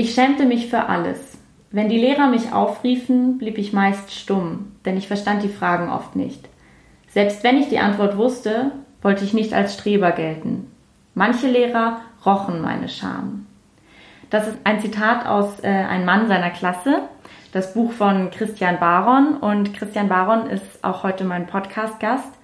[0.00, 1.36] Ich schämte mich für alles.
[1.70, 6.16] Wenn die Lehrer mich aufriefen, blieb ich meist stumm, denn ich verstand die Fragen oft
[6.16, 6.48] nicht.
[7.08, 10.72] Selbst wenn ich die Antwort wusste, wollte ich nicht als Streber gelten.
[11.12, 13.44] Manche Lehrer rochen meine Scham.
[14.30, 17.02] Das ist ein Zitat aus äh, Ein Mann seiner Klasse,
[17.52, 19.36] das Buch von Christian Baron.
[19.36, 22.38] Und Christian Baron ist auch heute mein Podcast-Gast.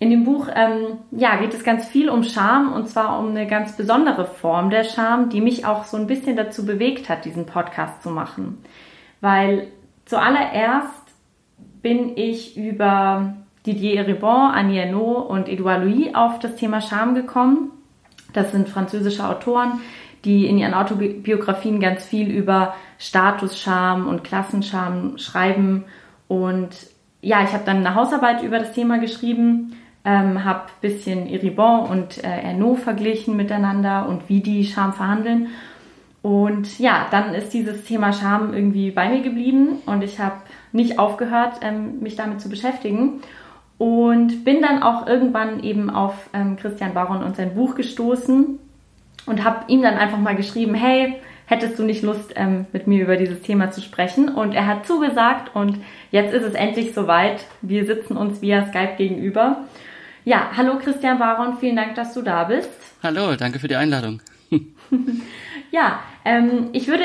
[0.00, 3.48] In dem Buch ähm, ja, geht es ganz viel um Scham und zwar um eine
[3.48, 7.46] ganz besondere Form der Scham, die mich auch so ein bisschen dazu bewegt hat, diesen
[7.46, 8.58] Podcast zu machen.
[9.20, 9.68] Weil
[10.04, 10.92] zuallererst
[11.82, 13.34] bin ich über
[13.66, 17.72] Didier Ribon, Annie Ernaux und Edouard Louis auf das Thema Scham gekommen.
[18.32, 19.80] Das sind französische Autoren,
[20.24, 25.84] die in ihren Autobiografien ganz viel über Statusscham und Klassenscham schreiben.
[26.28, 26.70] Und
[27.20, 31.86] ja, ich habe dann eine Hausarbeit über das Thema geschrieben, ähm, habe ein bisschen Eribon
[31.86, 35.48] und äh, Ernaud verglichen miteinander und wie die Scham verhandeln.
[36.22, 40.36] Und ja, dann ist dieses Thema Scham irgendwie bei mir geblieben und ich habe
[40.72, 43.20] nicht aufgehört, ähm, mich damit zu beschäftigen.
[43.78, 48.58] Und bin dann auch irgendwann eben auf ähm, Christian Baron und sein Buch gestoßen
[49.26, 51.14] und habe ihm dann einfach mal geschrieben, hey,
[51.46, 54.28] hättest du nicht Lust, ähm, mit mir über dieses Thema zu sprechen?
[54.28, 55.78] Und er hat zugesagt und
[56.10, 57.46] jetzt ist es endlich soweit.
[57.62, 59.64] Wir sitzen uns via Skype gegenüber.
[60.28, 62.68] Ja, hallo Christian Baron, vielen Dank, dass du da bist.
[63.02, 64.20] Hallo, danke für die Einladung.
[65.70, 67.04] ja, ähm, ich würde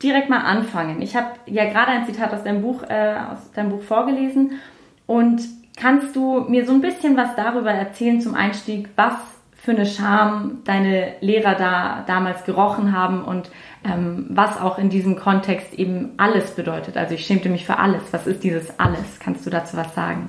[0.00, 1.02] direkt mal anfangen.
[1.02, 4.60] Ich habe ja gerade ein Zitat aus deinem Buch, äh, aus deinem Buch vorgelesen
[5.06, 5.40] und
[5.76, 9.14] kannst du mir so ein bisschen was darüber erzählen zum Einstieg, was
[9.56, 13.50] für eine Scham deine Lehrer da damals gerochen haben und
[13.82, 16.96] ähm, was auch in diesem Kontext eben alles bedeutet.
[16.96, 18.02] Also ich schämte mich für alles.
[18.12, 19.18] Was ist dieses alles?
[19.18, 20.28] Kannst du dazu was sagen?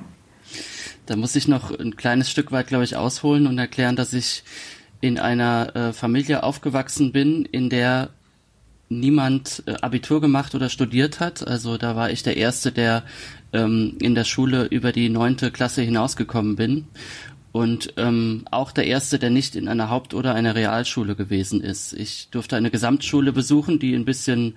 [1.12, 4.44] Da muss ich noch ein kleines Stück weit, glaube ich, ausholen und erklären, dass ich
[5.02, 8.08] in einer äh, Familie aufgewachsen bin, in der
[8.88, 11.46] niemand äh, Abitur gemacht oder studiert hat.
[11.46, 13.02] Also da war ich der Erste, der
[13.52, 16.86] ähm, in der Schule über die neunte Klasse hinausgekommen bin
[17.52, 21.92] und ähm, auch der erste, der nicht in einer Haupt- oder einer Realschule gewesen ist.
[21.92, 24.54] Ich durfte eine Gesamtschule besuchen, die ein bisschen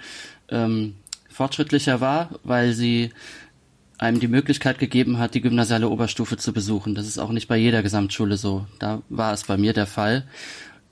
[0.48, 0.96] ähm,
[1.28, 3.10] fortschrittlicher war, weil sie
[3.98, 6.96] einem die Möglichkeit gegeben hat, die gymnasiale Oberstufe zu besuchen.
[6.96, 8.66] Das ist auch nicht bei jeder Gesamtschule so.
[8.80, 10.26] Da war es bei mir der Fall.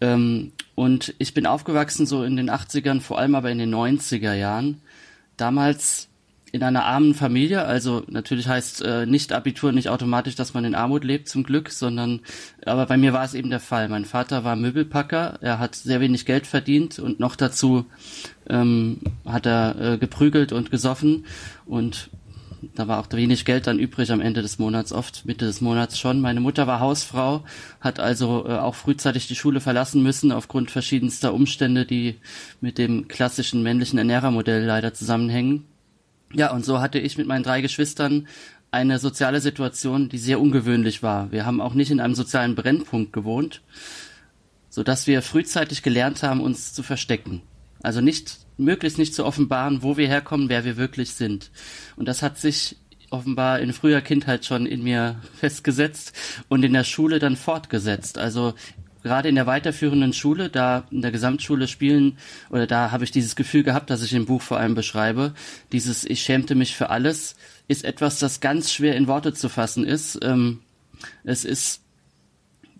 [0.01, 4.33] Ähm, und ich bin aufgewachsen so in den 80ern, vor allem aber in den 90er
[4.33, 4.81] Jahren.
[5.37, 6.09] Damals
[6.53, 10.75] in einer armen Familie, also natürlich heißt äh, nicht Abitur nicht automatisch, dass man in
[10.75, 12.19] Armut lebt, zum Glück, sondern
[12.63, 13.89] aber bei mir war es eben der Fall.
[13.89, 17.85] Mein Vater war Möbelpacker, er hat sehr wenig Geld verdient und noch dazu
[18.47, 21.25] ähm, hat er äh, geprügelt und gesoffen
[21.65, 22.11] und
[22.75, 25.99] da war auch wenig Geld dann übrig am Ende des Monats, oft Mitte des Monats
[25.99, 26.21] schon.
[26.21, 27.43] Meine Mutter war Hausfrau,
[27.79, 32.15] hat also äh, auch frühzeitig die Schule verlassen müssen aufgrund verschiedenster Umstände, die
[32.61, 35.65] mit dem klassischen männlichen Ernährermodell leider zusammenhängen.
[36.33, 38.27] Ja, und so hatte ich mit meinen drei Geschwistern
[38.71, 41.31] eine soziale Situation, die sehr ungewöhnlich war.
[41.31, 43.61] Wir haben auch nicht in einem sozialen Brennpunkt gewohnt,
[44.69, 47.43] so dass wir frühzeitig gelernt haben, uns zu verstecken.
[47.83, 51.51] Also nicht, möglichst nicht zu offenbaren, wo wir herkommen, wer wir wirklich sind.
[51.95, 52.77] Und das hat sich
[53.11, 56.13] offenbar in früher Kindheit schon in mir festgesetzt
[56.49, 58.17] und in der Schule dann fortgesetzt.
[58.17, 58.55] Also
[59.03, 62.17] gerade in der weiterführenden Schule, da in der Gesamtschule spielen,
[62.49, 65.33] oder da habe ich dieses Gefühl gehabt, das ich im Buch vor allem beschreibe,
[65.71, 67.35] dieses Ich schämte mich für alles,
[67.67, 70.19] ist etwas, das ganz schwer in Worte zu fassen ist.
[70.23, 70.61] Ähm,
[71.23, 71.81] es ist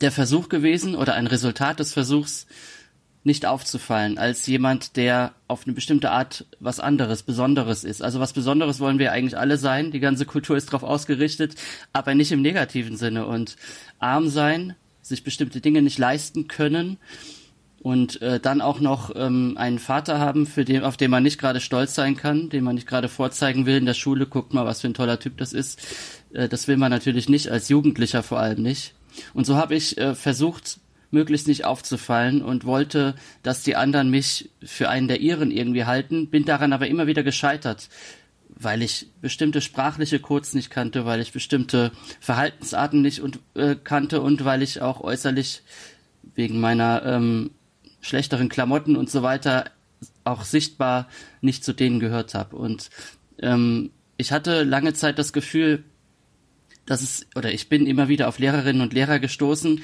[0.02, 2.48] der Versuch gewesen oder ein Resultat des Versuchs,
[3.24, 8.02] nicht aufzufallen als jemand, der auf eine bestimmte Art was anderes, Besonderes ist.
[8.02, 9.92] Also was Besonderes wollen wir eigentlich alle sein.
[9.92, 11.56] Die ganze Kultur ist darauf ausgerichtet,
[11.94, 13.26] aber nicht im negativen Sinne.
[13.26, 13.56] Und
[14.00, 16.98] arm sein sich bestimmte Dinge nicht leisten können
[17.82, 21.40] und äh, dann auch noch ähm, einen Vater haben, für den, auf den man nicht
[21.40, 24.66] gerade stolz sein kann, den man nicht gerade vorzeigen will in der Schule, guckt mal,
[24.66, 25.82] was für ein toller Typ das ist.
[26.34, 28.94] Äh, das will man natürlich nicht, als Jugendlicher vor allem nicht.
[29.34, 30.80] Und so habe ich äh, versucht,
[31.14, 36.28] möglichst nicht aufzufallen und wollte, dass die anderen mich für einen der ihren irgendwie halten,
[36.30, 37.90] bin daran aber immer wieder gescheitert
[38.56, 44.22] weil ich bestimmte sprachliche Codes nicht kannte, weil ich bestimmte Verhaltensarten nicht und, äh, kannte
[44.22, 45.64] und weil ich auch äußerlich
[46.36, 47.52] wegen meiner ähm,
[48.02, 49.66] schlechteren Klamotten und so weiter
[50.24, 51.08] auch sichtbar
[51.42, 52.56] nicht zu denen gehört habe.
[52.56, 52.90] Und
[53.40, 55.84] ähm, ich hatte lange Zeit das Gefühl,
[56.86, 59.82] dass es, oder ich bin immer wieder auf Lehrerinnen und Lehrer gestoßen,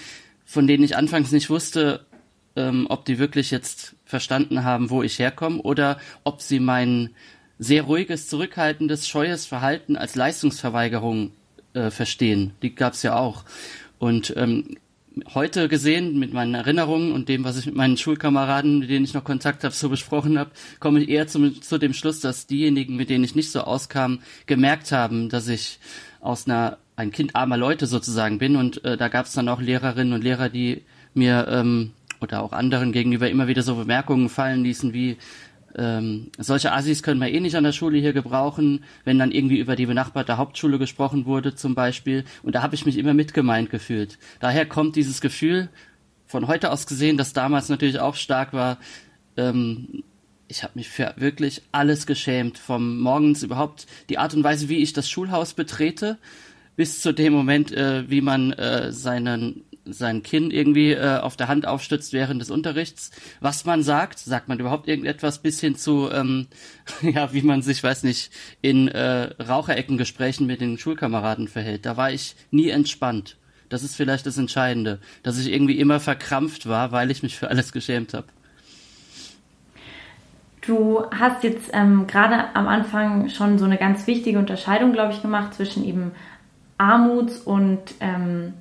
[0.49, 2.07] von denen ich anfangs nicht wusste,
[2.55, 7.11] ähm, ob die wirklich jetzt verstanden haben, wo ich herkomme oder ob sie meinen
[7.59, 11.33] sehr ruhiges, zurückhaltendes, scheues Verhalten als Leistungsverweigerung
[11.73, 12.53] äh, verstehen.
[12.63, 13.45] Die gab's ja auch.
[13.99, 14.77] Und ähm,
[15.35, 19.13] heute gesehen, mit meinen Erinnerungen und dem, was ich mit meinen Schulkameraden, mit denen ich
[19.13, 20.49] noch Kontakt habe, so besprochen habe,
[20.79, 24.21] komme ich eher zum, zu dem Schluss, dass diejenigen, mit denen ich nicht so auskam,
[24.47, 25.77] gemerkt haben, dass ich
[26.21, 28.55] aus einer ein Kind armer Leute sozusagen bin.
[28.55, 31.91] Und äh, da gab es dann auch Lehrerinnen und Lehrer, die mir ähm,
[32.21, 35.17] oder auch anderen gegenüber immer wieder so Bemerkungen fallen ließen wie
[35.77, 39.59] ähm, solche Assis können wir eh nicht an der Schule hier gebrauchen, wenn dann irgendwie
[39.59, 42.25] über die benachbarte Hauptschule gesprochen wurde zum Beispiel.
[42.41, 44.17] Und da habe ich mich immer mitgemeint gefühlt.
[44.39, 45.69] Daher kommt dieses Gefühl,
[46.25, 48.79] von heute aus gesehen, das damals natürlich auch stark war,
[49.37, 50.03] ähm,
[50.47, 52.57] ich habe mich für wirklich alles geschämt.
[52.57, 56.17] Vom morgens überhaupt die Art und Weise, wie ich das Schulhaus betrete,
[56.79, 61.49] bis zu dem Moment, äh, wie man äh, seinen sein Kinn irgendwie äh, auf der
[61.49, 63.11] Hand aufstützt während des Unterrichts.
[63.41, 66.47] Was man sagt, sagt man überhaupt irgendetwas bis hin zu, ähm,
[67.01, 68.31] ja, wie man sich, weiß nicht,
[68.61, 71.85] in äh, Rauchereckengesprächen mit den Schulkameraden verhält.
[71.85, 73.35] Da war ich nie entspannt.
[73.67, 77.49] Das ist vielleicht das Entscheidende, dass ich irgendwie immer verkrampft war, weil ich mich für
[77.49, 78.27] alles geschämt habe.
[80.61, 85.21] Du hast jetzt ähm, gerade am Anfang schon so eine ganz wichtige Unterscheidung, glaube ich,
[85.21, 86.13] gemacht zwischen eben
[86.79, 88.53] Armuts- und ähm,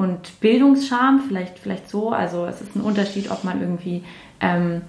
[0.00, 2.08] und Bildungsscham, vielleicht, vielleicht so.
[2.08, 4.02] Also es ist ein Unterschied, ob man irgendwie
[4.40, 4.80] ähm,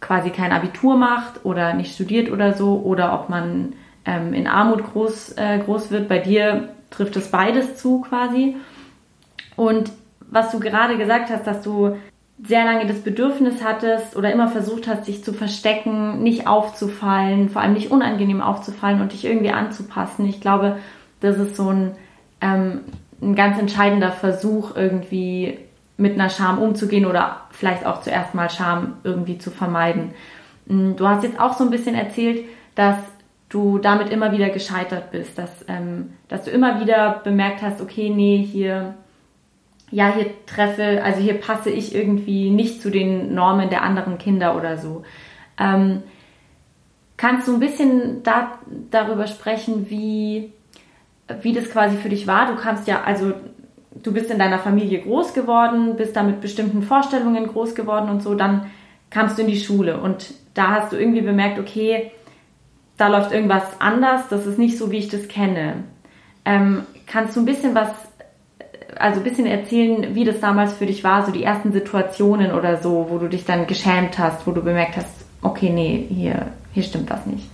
[0.00, 3.74] quasi kein Abitur macht oder nicht studiert oder so, oder ob man
[4.06, 6.08] ähm, in Armut groß, äh, groß wird.
[6.08, 8.56] Bei dir trifft es beides zu quasi.
[9.54, 9.92] Und
[10.30, 11.96] was du gerade gesagt hast, dass du
[12.42, 17.60] sehr lange das Bedürfnis hattest oder immer versucht hast, dich zu verstecken, nicht aufzufallen, vor
[17.60, 20.26] allem nicht unangenehm aufzufallen und dich irgendwie anzupassen.
[20.26, 20.78] Ich glaube,
[21.22, 21.92] das ist so ein
[22.40, 22.82] ähm,
[23.22, 25.58] ein ganz entscheidender Versuch, irgendwie
[25.96, 30.10] mit einer Scham umzugehen oder vielleicht auch zuerst mal Scham irgendwie zu vermeiden.
[30.66, 32.96] Mm, du hast jetzt auch so ein bisschen erzählt, dass
[33.48, 38.10] du damit immer wieder gescheitert bist, dass, ähm, dass du immer wieder bemerkt hast, okay,
[38.10, 38.94] nee, hier,
[39.90, 44.56] ja, hier treffe, also hier passe ich irgendwie nicht zu den Normen der anderen Kinder
[44.56, 45.04] oder so.
[45.60, 46.02] Ähm,
[47.18, 48.58] kannst du ein bisschen da,
[48.90, 50.52] darüber sprechen, wie,
[51.42, 52.46] wie das quasi für dich war.
[52.46, 53.32] Du kamst ja, also
[54.02, 58.22] du bist in deiner Familie groß geworden, bist da mit bestimmten Vorstellungen groß geworden und
[58.22, 58.66] so, dann
[59.10, 62.10] kamst du in die Schule und da hast du irgendwie bemerkt, okay,
[62.96, 65.84] da läuft irgendwas anders, das ist nicht so, wie ich das kenne.
[66.44, 67.90] Ähm, kannst du ein bisschen was,
[68.96, 72.82] also ein bisschen erzählen, wie das damals für dich war, so die ersten Situationen oder
[72.82, 76.82] so, wo du dich dann geschämt hast, wo du bemerkt hast, okay, nee, hier, hier
[76.82, 77.51] stimmt was nicht.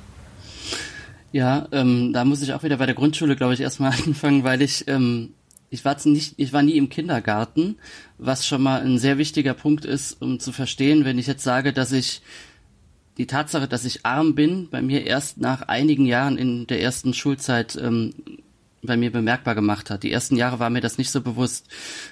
[1.32, 4.62] Ja, ähm, da muss ich auch wieder bei der Grundschule, glaube ich, erstmal anfangen, weil
[4.62, 5.34] ich ähm,
[5.70, 7.76] ich war nicht, ich war nie im Kindergarten,
[8.16, 11.72] was schon mal ein sehr wichtiger Punkt ist, um zu verstehen, wenn ich jetzt sage,
[11.72, 12.22] dass ich
[13.18, 17.12] die Tatsache, dass ich arm bin, bei mir erst nach einigen Jahren in der ersten
[17.12, 18.14] Schulzeit ähm,
[18.80, 20.04] bei mir bemerkbar gemacht hat.
[20.04, 21.66] Die ersten Jahre war mir das nicht so bewusst.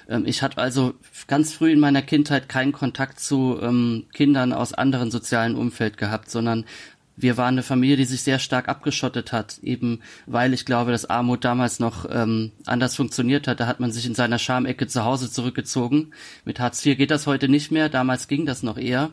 [0.09, 0.93] Ähm, ich hatte also
[1.27, 6.29] ganz früh in meiner Kindheit keinen Kontakt zu ähm, Kindern aus anderen sozialen Umfeld gehabt,
[6.29, 6.65] sondern
[7.19, 11.09] wir waren eine Familie, die sich sehr stark abgeschottet hat, eben weil ich glaube, dass
[11.09, 13.59] Armut damals noch ähm, anders funktioniert hat.
[13.59, 16.11] Da hat man sich in seiner Schamecke zu Hause zurückgezogen.
[16.45, 19.09] Mit Hartz IV geht das heute nicht mehr, damals ging das noch eher.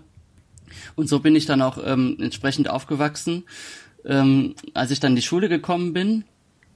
[0.96, 3.44] Und so bin ich dann auch ähm, entsprechend aufgewachsen.
[4.04, 6.24] Ähm, als ich dann in die Schule gekommen bin,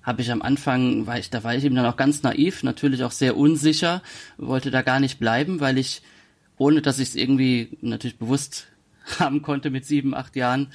[0.03, 3.05] habe ich am Anfang, war ich, da war ich eben dann auch ganz naiv, natürlich
[3.05, 4.03] auch sehr unsicher,
[4.39, 6.01] wollte da gar nicht bleiben, weil ich,
[6.57, 8.68] ohne dass ich es irgendwie natürlich bewusst
[9.19, 10.69] haben konnte mit sieben, acht Jahren,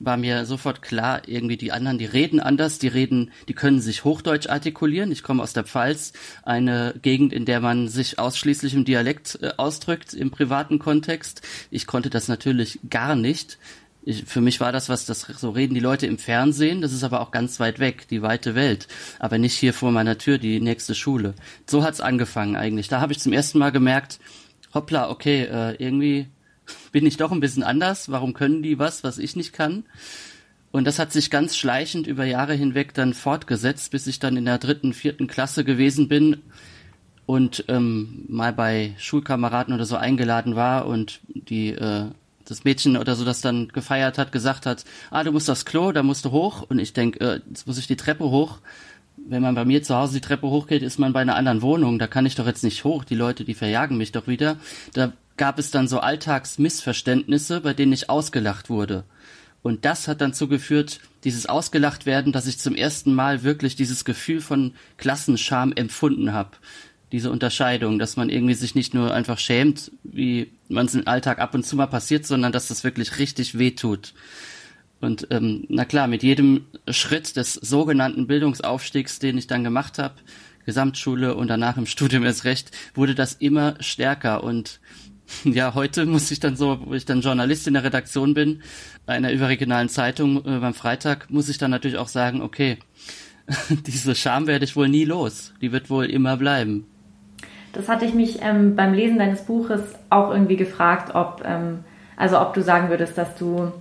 [0.00, 4.04] war mir sofort klar, irgendwie die anderen, die reden anders, die reden, die können sich
[4.04, 5.10] Hochdeutsch artikulieren.
[5.10, 9.52] Ich komme aus der Pfalz, eine Gegend, in der man sich ausschließlich im Dialekt äh,
[9.56, 11.42] ausdrückt, im privaten Kontext.
[11.70, 13.58] Ich konnte das natürlich gar nicht.
[14.02, 17.04] Ich, für mich war das was, das so reden die Leute im Fernsehen, das ist
[17.04, 20.60] aber auch ganz weit weg, die weite Welt, aber nicht hier vor meiner Tür, die
[20.60, 21.34] nächste Schule.
[21.66, 22.88] So hat's angefangen eigentlich.
[22.88, 24.18] Da habe ich zum ersten Mal gemerkt,
[24.72, 26.28] hoppla, okay, äh, irgendwie
[26.92, 28.10] bin ich doch ein bisschen anders.
[28.10, 29.84] Warum können die was, was ich nicht kann?
[30.70, 34.44] Und das hat sich ganz schleichend über Jahre hinweg dann fortgesetzt, bis ich dann in
[34.44, 36.42] der dritten, vierten Klasse gewesen bin
[37.26, 42.06] und ähm, mal bei Schulkameraden oder so eingeladen war und die äh,
[42.48, 45.92] das Mädchen oder so das dann gefeiert hat, gesagt hat, ah, du musst aufs Klo,
[45.92, 46.64] da musst du hoch.
[46.68, 48.58] Und ich denk, äh, jetzt muss ich die Treppe hoch.
[49.16, 51.98] Wenn man bei mir zu Hause die Treppe hochgeht, ist man bei einer anderen Wohnung.
[51.98, 53.04] Da kann ich doch jetzt nicht hoch.
[53.04, 54.56] Die Leute, die verjagen mich doch wieder.
[54.94, 59.04] Da gab es dann so Alltagsmissverständnisse, bei denen ich ausgelacht wurde.
[59.62, 63.76] Und das hat dann dazu geführt, dieses Ausgelacht werden, dass ich zum ersten Mal wirklich
[63.76, 66.50] dieses Gefühl von Klassenscham empfunden habe.
[67.10, 71.38] Diese Unterscheidung, dass man irgendwie sich nicht nur einfach schämt, wie man es im Alltag
[71.38, 74.14] ab und zu mal passiert, sondern dass das wirklich richtig wehtut.
[75.00, 80.14] Und ähm, na klar, mit jedem Schritt des sogenannten Bildungsaufstiegs, den ich dann gemacht habe,
[80.66, 84.80] Gesamtschule und danach im Studium erst recht, wurde das immer stärker und
[85.44, 88.62] ja, heute muss ich dann so, wo ich dann Journalist in der Redaktion bin,
[89.06, 92.78] einer überregionalen Zeitung äh, beim Freitag, muss ich dann natürlich auch sagen, okay,
[93.86, 95.54] diese Scham werde ich wohl nie los.
[95.60, 96.86] Die wird wohl immer bleiben.
[97.72, 101.80] Das hatte ich mich ähm, beim Lesen deines Buches auch irgendwie gefragt, ob, ähm,
[102.16, 103.72] also ob du sagen würdest, dass du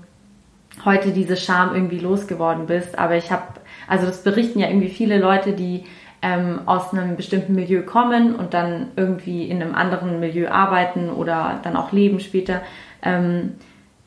[0.85, 2.99] heute diese Scham irgendwie losgeworden bist.
[2.99, 3.45] Aber ich habe,
[3.87, 5.85] also das berichten ja irgendwie viele Leute, die
[6.27, 11.59] ähm, aus einem bestimmten Milieu kommen und dann irgendwie in einem anderen Milieu arbeiten oder
[11.63, 12.61] dann auch leben später.
[13.01, 13.53] Ähm,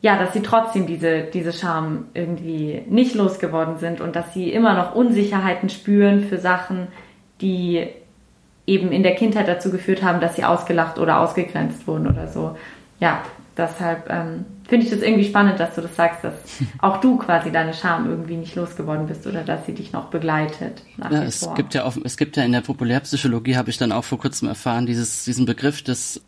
[0.01, 4.73] ja, dass sie trotzdem diese, diese Scham irgendwie nicht losgeworden sind und dass sie immer
[4.73, 6.87] noch Unsicherheiten spüren für Sachen,
[7.39, 7.87] die
[8.65, 12.57] eben in der Kindheit dazu geführt haben, dass sie ausgelacht oder ausgegrenzt wurden oder so.
[12.99, 13.21] Ja,
[13.57, 16.33] deshalb ähm, finde ich das irgendwie spannend, dass du das sagst, dass
[16.79, 20.81] auch du quasi deine Scham irgendwie nicht losgeworden bist oder dass sie dich noch begleitet.
[20.97, 21.55] ja, es vor.
[21.55, 24.47] gibt ja auch, es gibt ja in der Populärpsychologie, habe ich dann auch vor kurzem
[24.47, 26.21] erfahren, dieses, diesen Begriff des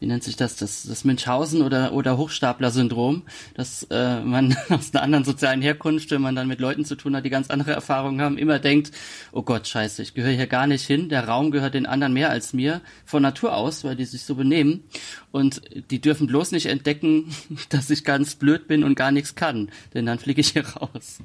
[0.00, 3.22] wie nennt sich das, das, das Münchhausen oder, oder Hochstapler-Syndrom,
[3.54, 7.16] dass äh, man aus einer anderen sozialen Herkunft, wenn man dann mit Leuten zu tun
[7.16, 8.92] hat, die ganz andere Erfahrungen haben, immer denkt,
[9.32, 12.30] oh Gott, scheiße, ich gehöre hier gar nicht hin, der Raum gehört den anderen mehr
[12.30, 14.84] als mir, von Natur aus, weil die sich so benehmen.
[15.32, 17.34] Und die dürfen bloß nicht entdecken,
[17.68, 21.20] dass ich ganz blöd bin und gar nichts kann, denn dann fliege ich hier raus.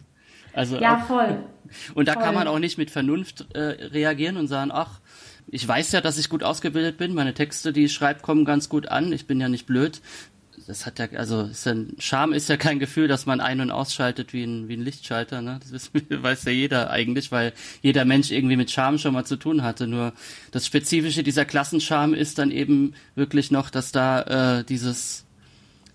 [0.53, 1.44] Also ja, auch, voll.
[1.96, 2.24] Und da voll.
[2.24, 5.00] kann man auch nicht mit Vernunft äh, reagieren und sagen, ach,
[5.53, 7.13] ich weiß ja, dass ich gut ausgebildet bin.
[7.13, 9.13] Meine Texte, die ich schreibe, kommen ganz gut an.
[9.13, 10.01] Ich bin ja nicht blöd.
[10.65, 13.69] Das hat ja, also ist ja, Scham ist ja kein Gefühl, dass man ein- und
[13.69, 15.43] ausschaltet wie ein, wie ein Lichtschalter.
[15.43, 15.60] Ne?
[15.72, 19.62] Das weiß ja jeder eigentlich, weil jeder Mensch irgendwie mit Scham schon mal zu tun
[19.62, 19.86] hatte.
[19.86, 20.13] Nur
[20.50, 25.24] das Spezifische dieser Klassenscham ist dann eben wirklich noch, dass da äh, dieses,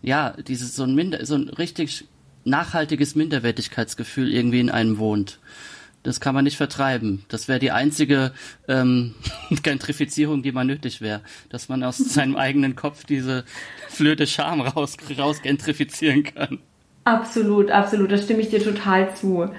[0.02, 2.04] ja, dieses so ein Minder, so ein richtig
[2.44, 5.40] nachhaltiges Minderwertigkeitsgefühl irgendwie in einem wohnt.
[6.02, 7.24] Das kann man nicht vertreiben.
[7.28, 8.32] Das wäre die einzige
[8.68, 9.14] ähm,
[9.62, 11.22] Gentrifizierung, die mal nötig wäre.
[11.50, 13.44] Dass man aus seinem eigenen Kopf diese
[13.88, 16.58] flöte Scham raus, raus gentrifizieren kann.
[17.04, 18.12] Absolut, absolut.
[18.12, 19.50] Da stimme ich dir total zu.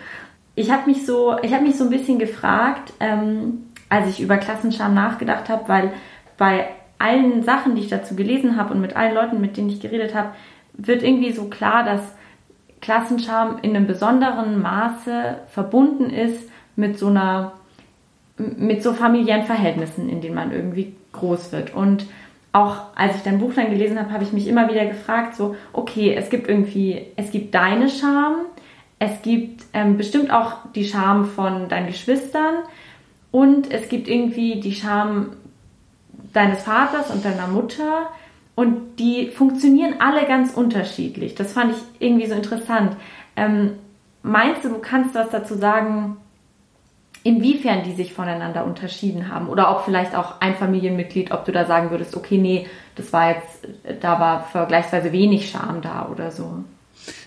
[0.55, 4.37] Ich habe mich so, ich habe mich so ein bisschen gefragt, ähm, als ich über
[4.37, 5.93] Klassenscham nachgedacht habe, weil
[6.37, 6.69] bei
[6.99, 10.13] allen Sachen, die ich dazu gelesen habe und mit allen Leuten, mit denen ich geredet
[10.13, 10.35] habe,
[10.73, 12.01] wird irgendwie so klar, dass
[12.81, 17.53] Klassenscham in einem besonderen Maße verbunden ist mit so einer,
[18.37, 21.73] mit so familiären Verhältnissen, in denen man irgendwie groß wird.
[21.73, 22.05] Und
[22.51, 25.55] auch als ich dein Buch dann gelesen habe, habe ich mich immer wieder gefragt, so,
[25.73, 28.45] okay, es gibt irgendwie, es gibt deine Scham,
[28.97, 32.55] es gibt ähm, bestimmt auch die Scham von deinen Geschwistern
[33.31, 35.31] und es gibt irgendwie die Scham
[36.33, 38.07] deines Vaters und deiner Mutter
[38.59, 41.33] und die funktionieren alle ganz unterschiedlich.
[41.33, 42.97] Das fand ich irgendwie so interessant.
[43.37, 43.75] Ähm,
[44.21, 46.17] meinst du, du kannst was dazu sagen,
[47.23, 49.47] inwiefern die sich voneinander unterschieden haben?
[49.47, 53.29] Oder ob vielleicht auch ein Familienmitglied, ob du da sagen würdest, okay, nee, das war
[53.29, 53.65] jetzt,
[54.01, 56.65] da war vergleichsweise wenig Scham da oder so?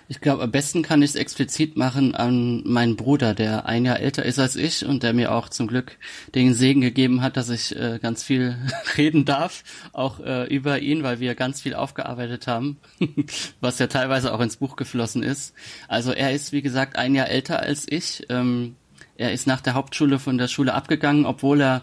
[0.09, 4.01] Ich glaube, am besten kann ich es explizit machen an meinen Bruder, der ein Jahr
[4.01, 5.99] älter ist als ich und der mir auch zum Glück
[6.35, 8.57] den Segen gegeben hat, dass ich äh, ganz viel
[8.97, 12.79] reden darf, auch äh, über ihn, weil wir ganz viel aufgearbeitet haben,
[13.61, 15.55] was ja teilweise auch ins Buch geflossen ist.
[15.89, 18.27] Also er ist, wie gesagt, ein Jahr älter als ich.
[18.29, 18.77] Ähm,
[19.17, 21.83] er ist nach der Hauptschule von der Schule abgegangen, obwohl er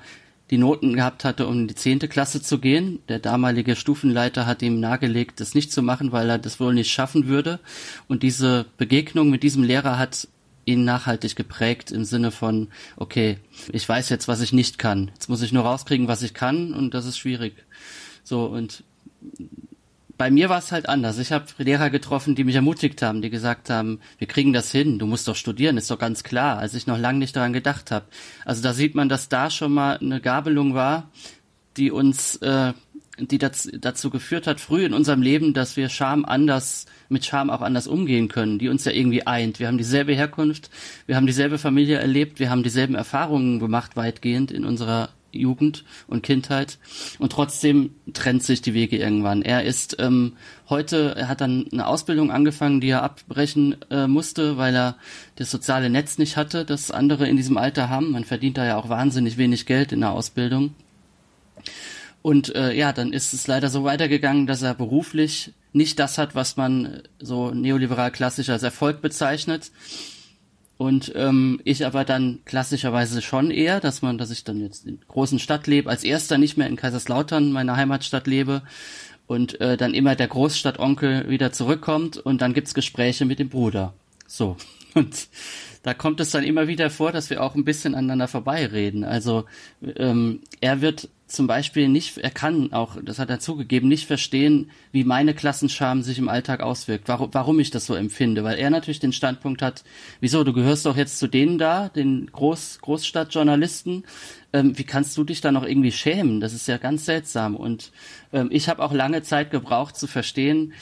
[0.50, 3.00] die Noten gehabt hatte, um in die zehnte Klasse zu gehen.
[3.08, 6.92] Der damalige Stufenleiter hat ihm nahegelegt, das nicht zu machen, weil er das wohl nicht
[6.92, 7.60] schaffen würde.
[8.08, 10.28] Und diese Begegnung mit diesem Lehrer hat
[10.66, 13.40] ihn nachhaltig geprägt im Sinne von, okay,
[13.72, 15.12] ich weiß jetzt, was ich nicht kann.
[15.14, 17.54] Jetzt muss ich nur rauskriegen, was ich kann und das ist schwierig.
[18.24, 18.84] So, und
[20.20, 21.18] bei mir war es halt anders.
[21.18, 25.00] Ich habe Lehrer getroffen, die mich ermutigt haben, die gesagt haben, wir kriegen das hin,
[25.00, 27.90] du musst doch studieren, ist doch ganz klar, als ich noch lange nicht daran gedacht
[27.90, 28.06] habe.
[28.44, 31.10] Also da sieht man, dass da schon mal eine Gabelung war,
[31.78, 32.74] die uns, äh,
[33.18, 37.50] die dazu, dazu geführt hat, früh in unserem Leben, dass wir Scham anders, mit Scham
[37.50, 39.62] auch anders umgehen können, die uns ja irgendwie eint.
[39.62, 40.70] Wir haben dieselbe Herkunft,
[41.06, 46.24] wir haben dieselbe Familie erlebt, wir haben dieselben Erfahrungen gemacht, weitgehend in unserer Jugend und
[46.24, 46.78] Kindheit
[47.20, 49.42] und trotzdem trennt sich die Wege irgendwann.
[49.42, 50.34] Er ist ähm,
[50.70, 54.96] heute, er hat dann eine Ausbildung angefangen, die er abbrechen äh, musste, weil er
[55.36, 58.12] das soziale Netz nicht hatte, das andere in diesem Alter haben.
[58.12, 60.76] Man verdient da ja auch wahnsinnig wenig Geld in der Ausbildung.
[62.22, 66.36] Und äh, ja, dann ist es leider so weitergegangen, dass er beruflich nicht das hat,
[66.36, 69.72] was man so neoliberal klassisch als Erfolg bezeichnet
[70.80, 75.02] und ähm, ich aber dann klassischerweise schon eher, dass man, dass ich dann jetzt in
[75.10, 78.62] großen Stadt lebe, als erster nicht mehr in Kaiserslautern, meiner Heimatstadt lebe
[79.28, 83.94] und äh, dann immer der Großstadtonkel wieder zurückkommt und dann gibt's Gespräche mit dem Bruder.
[84.26, 84.56] So.
[84.96, 85.28] Und
[85.84, 89.04] da kommt es dann immer wieder vor, dass wir auch ein bisschen aneinander vorbeireden.
[89.04, 89.46] Also
[89.98, 94.72] ähm, er wird zum Beispiel nicht, er kann auch, das hat er zugegeben, nicht verstehen,
[94.92, 98.72] wie meine Klassenscham sich im Alltag auswirkt, warum, warum ich das so empfinde, weil er
[98.72, 99.84] natürlich den Standpunkt hat,
[100.20, 104.06] wieso, du gehörst doch jetzt zu denen da, den Groß, Großstadtjournalisten,
[104.54, 106.40] ähm, wie kannst du dich da noch irgendwie schämen?
[106.40, 107.92] Das ist ja ganz seltsam und
[108.34, 110.74] ähm, ich habe auch lange Zeit gebraucht zu verstehen,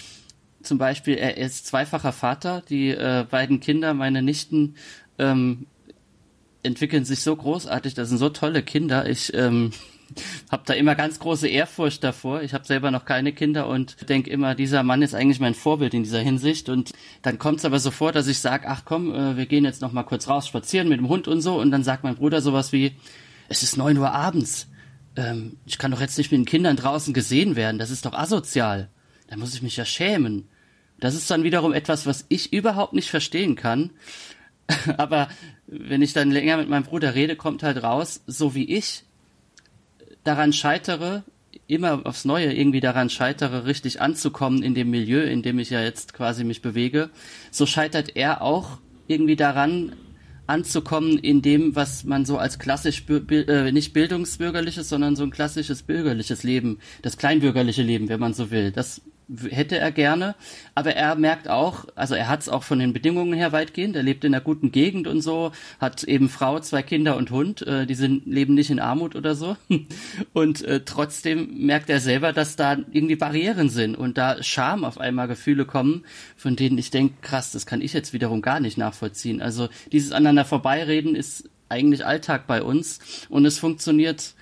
[0.63, 4.75] zum Beispiel, er ist zweifacher Vater, die äh, beiden Kinder, meine Nichten,
[5.19, 5.67] ähm,
[6.63, 9.09] entwickeln sich so großartig, das sind so tolle Kinder.
[9.09, 9.71] Ich ähm,
[10.51, 12.41] habe da immer ganz große Ehrfurcht davor.
[12.41, 15.93] Ich habe selber noch keine Kinder und denke immer, dieser Mann ist eigentlich mein Vorbild
[15.93, 16.69] in dieser Hinsicht.
[16.69, 19.65] Und dann kommt es aber so vor, dass ich sage, ach komm, äh, wir gehen
[19.65, 21.59] jetzt noch mal kurz raus spazieren mit dem Hund und so.
[21.59, 22.93] Und dann sagt mein Bruder sowas wie,
[23.49, 24.67] es ist neun Uhr abends.
[25.15, 27.79] Ähm, ich kann doch jetzt nicht mit den Kindern draußen gesehen werden.
[27.79, 28.89] Das ist doch asozial.
[29.27, 30.47] Da muss ich mich ja schämen.
[30.99, 33.91] Das ist dann wiederum etwas, was ich überhaupt nicht verstehen kann.
[34.97, 35.29] Aber
[35.67, 39.03] wenn ich dann länger mit meinem Bruder rede, kommt halt raus, so wie ich
[40.27, 41.23] daran scheitere,
[41.67, 45.81] immer aufs Neue irgendwie daran scheitere, richtig anzukommen in dem Milieu, in dem ich ja
[45.81, 47.09] jetzt quasi mich bewege,
[47.51, 49.95] so scheitert er auch irgendwie daran,
[50.47, 55.83] anzukommen in dem, was man so als klassisch, äh, nicht bildungsbürgerliches, sondern so ein klassisches
[55.83, 58.71] bürgerliches Leben, das kleinbürgerliche Leben, wenn man so will.
[58.71, 59.01] Das
[59.49, 60.35] hätte er gerne,
[60.73, 64.03] aber er merkt auch, also er hat es auch von den Bedingungen her weitgehend, er
[64.03, 67.85] lebt in einer guten Gegend und so, hat eben Frau, zwei Kinder und Hund, äh,
[67.85, 69.57] die sind leben nicht in Armut oder so.
[70.33, 74.99] Und äh, trotzdem merkt er selber, dass da irgendwie Barrieren sind und da Scham auf
[74.99, 76.05] einmal Gefühle kommen,
[76.35, 79.41] von denen ich denke, krass, das kann ich jetzt wiederum gar nicht nachvollziehen.
[79.41, 84.33] Also dieses aneinander vorbeireden ist eigentlich Alltag bei uns und es funktioniert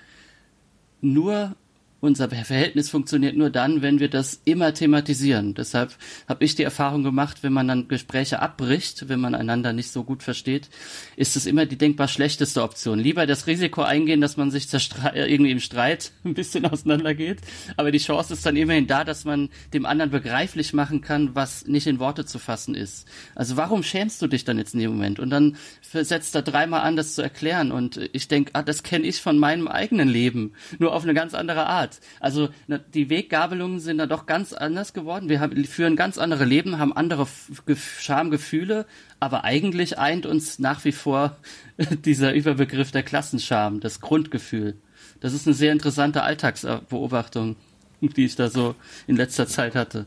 [1.00, 1.56] nur
[2.06, 5.54] unser Verhältnis funktioniert nur dann, wenn wir das immer thematisieren.
[5.54, 5.94] Deshalb
[6.28, 10.04] habe ich die Erfahrung gemacht, wenn man dann Gespräche abbricht, wenn man einander nicht so
[10.04, 10.68] gut versteht,
[11.16, 12.98] ist es immer die denkbar schlechteste Option.
[12.98, 17.40] Lieber das Risiko eingehen, dass man sich äh, irgendwie im Streit ein bisschen auseinandergeht,
[17.76, 21.66] aber die Chance ist dann immerhin da, dass man dem anderen begreiflich machen kann, was
[21.66, 23.06] nicht in Worte zu fassen ist.
[23.34, 25.18] Also warum schämst du dich dann jetzt in dem Moment?
[25.18, 29.06] Und dann setzt er dreimal an, das zu erklären und ich denke, ah, das kenne
[29.06, 31.95] ich von meinem eigenen Leben, nur auf eine ganz andere Art.
[32.20, 32.48] Also
[32.94, 35.28] die Weggabelungen sind da doch ganz anders geworden.
[35.28, 37.26] Wir haben, führen ganz andere Leben, haben andere
[37.74, 38.86] Schamgefühle,
[39.20, 41.36] aber eigentlich eint uns nach wie vor
[42.04, 44.76] dieser Überbegriff der Klassenscham, das Grundgefühl.
[45.20, 47.56] Das ist eine sehr interessante Alltagsbeobachtung,
[48.00, 48.74] die ich da so
[49.06, 50.06] in letzter Zeit hatte.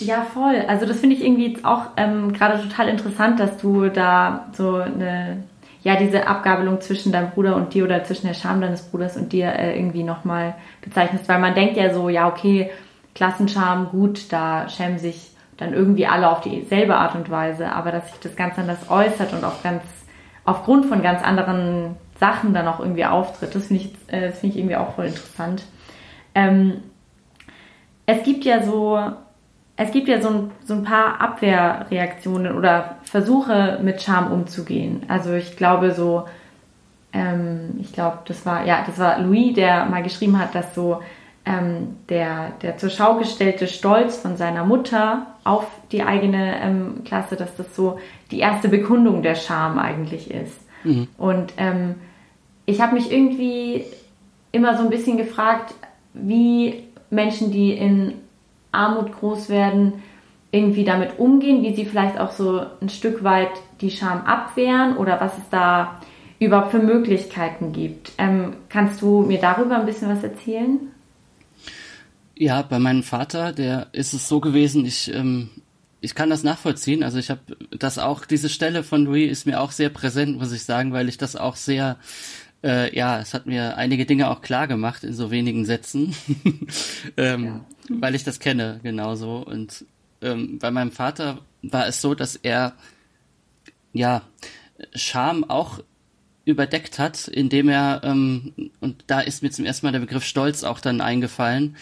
[0.00, 0.56] Ja, voll.
[0.68, 5.44] Also das finde ich irgendwie auch ähm, gerade total interessant, dass du da so eine
[5.82, 9.32] ja, diese Abgabelung zwischen deinem Bruder und dir oder zwischen der Scham deines Bruders und
[9.32, 11.28] dir äh, irgendwie nochmal bezeichnest.
[11.28, 12.70] Weil man denkt ja so, ja, okay,
[13.14, 18.10] Klassenscham, gut, da schämen sich dann irgendwie alle auf dieselbe Art und Weise, aber dass
[18.10, 19.82] sich das ganz anders äußert und auf ganz,
[20.44, 24.56] aufgrund von ganz anderen Sachen dann auch irgendwie auftritt, das finde ich, äh, das ich
[24.56, 25.64] irgendwie auch voll interessant.
[26.34, 26.82] Ähm,
[28.06, 28.98] es gibt ja so
[29.82, 35.04] es gibt ja so ein, so ein paar Abwehrreaktionen oder Versuche mit Scham umzugehen.
[35.08, 36.24] Also ich glaube so,
[37.12, 41.00] ähm, ich glaube, das war, ja, das war Louis, der mal geschrieben hat, dass so
[41.44, 47.36] ähm, der, der zur Schau gestellte Stolz von seiner Mutter auf die eigene ähm, Klasse,
[47.36, 47.98] dass das so
[48.30, 50.60] die erste Bekundung der Scham eigentlich ist.
[50.84, 51.08] Mhm.
[51.18, 51.96] Und ähm,
[52.66, 53.84] ich habe mich irgendwie
[54.52, 55.74] immer so ein bisschen gefragt,
[56.14, 58.14] wie Menschen, die in
[58.72, 60.02] Armut groß werden,
[60.50, 65.20] irgendwie damit umgehen, wie sie vielleicht auch so ein Stück weit die Scham abwehren oder
[65.20, 66.00] was es da
[66.38, 68.12] überhaupt für Möglichkeiten gibt.
[68.18, 70.78] Ähm, kannst du mir darüber ein bisschen was erzählen?
[72.34, 75.50] Ja, bei meinem Vater, der ist es so gewesen, ich, ähm,
[76.00, 77.02] ich kann das nachvollziehen.
[77.02, 80.52] Also ich habe das auch, diese Stelle von Louis ist mir auch sehr präsent, muss
[80.52, 81.96] ich sagen, weil ich das auch sehr
[82.62, 86.14] äh, ja, es hat mir einige Dinge auch klar gemacht in so wenigen Sätzen,
[87.16, 87.60] ähm, ja.
[87.88, 89.38] weil ich das kenne genauso.
[89.38, 89.84] Und
[90.20, 92.74] ähm, bei meinem Vater war es so, dass er
[93.92, 94.22] ja
[94.94, 95.80] Scham auch
[96.44, 100.64] überdeckt hat, indem er, ähm, und da ist mir zum ersten Mal der Begriff Stolz
[100.64, 101.76] auch dann eingefallen,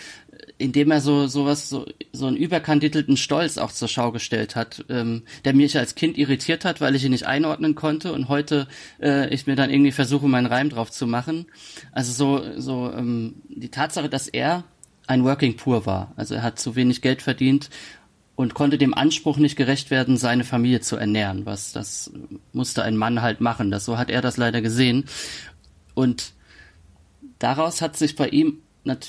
[0.60, 5.22] indem er so sowas so so einen überkandidelten Stolz auch zur Schau gestellt hat, ähm,
[5.44, 8.68] der mich als Kind irritiert hat, weil ich ihn nicht einordnen konnte und heute
[9.00, 11.46] äh, ich mir dann irgendwie versuche, meinen Reim drauf zu machen.
[11.92, 14.64] Also so so ähm, die Tatsache, dass er
[15.06, 17.70] ein Working Poor war, also er hat zu wenig Geld verdient
[18.36, 21.46] und konnte dem Anspruch nicht gerecht werden, seine Familie zu ernähren.
[21.46, 22.12] Was das
[22.52, 23.70] musste ein Mann halt machen.
[23.70, 25.06] Das so hat er das leider gesehen
[25.94, 26.32] und
[27.38, 28.58] daraus hat sich bei ihm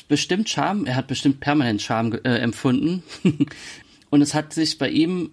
[0.07, 3.03] bestimmt Charme, er hat bestimmt permanent Charme äh, empfunden.
[4.09, 5.31] und es hat sich bei ihm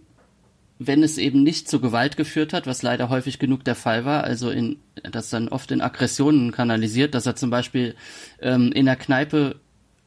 [0.78, 4.24] wenn es eben nicht zu Gewalt geführt hat, was leider häufig genug der Fall war,
[4.24, 7.96] also in, das dann oft in Aggressionen kanalisiert, dass er zum Beispiel
[8.40, 9.56] ähm, in der Kneipe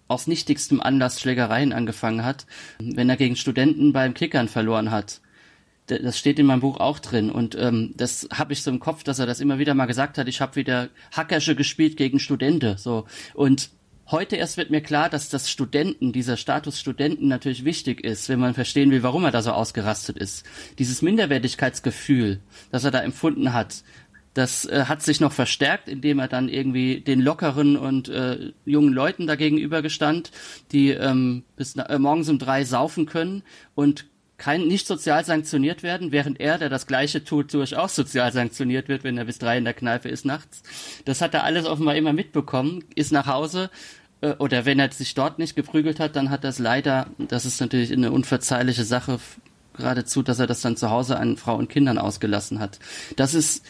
[0.08, 2.46] aus nichtigstem Anlass Schlägereien angefangen hat,
[2.80, 5.22] wenn er gegen Studenten beim Kickern verloren hat.
[5.88, 9.04] Das steht in meinem Buch auch drin und ähm, das habe ich so im Kopf,
[9.04, 10.30] dass er das immer wieder mal gesagt hat.
[10.30, 13.72] Ich habe wieder Hackersche gespielt gegen Studenten, so und
[14.10, 18.40] Heute erst wird mir klar, dass das Studenten, dieser Status Studenten natürlich wichtig ist, wenn
[18.40, 20.46] man verstehen will, warum er da so ausgerastet ist.
[20.80, 22.40] Dieses Minderwertigkeitsgefühl,
[22.72, 23.84] das er da empfunden hat,
[24.34, 28.94] das äh, hat sich noch verstärkt, indem er dann irgendwie den lockeren und äh, jungen
[28.94, 30.32] Leuten dagegen gestand,
[30.72, 33.44] die ähm, bis äh, morgens um drei saufen können
[33.76, 34.06] und
[34.41, 39.04] kein, nicht sozial sanktioniert werden, während er, der das Gleiche tut, durchaus sozial sanktioniert wird,
[39.04, 40.63] wenn er bis drei in der Kneipe ist nachts.
[41.06, 43.69] Das hat er alles offenbar immer mitbekommen, ist nach Hause
[44.21, 47.62] äh, oder wenn er sich dort nicht geprügelt hat, dann hat das leider, das ist
[47.62, 49.19] natürlich eine unverzeihliche Sache,
[49.75, 52.80] geradezu, dass er das dann zu Hause an Frau und Kindern ausgelassen hat.
[53.17, 53.63] Das ist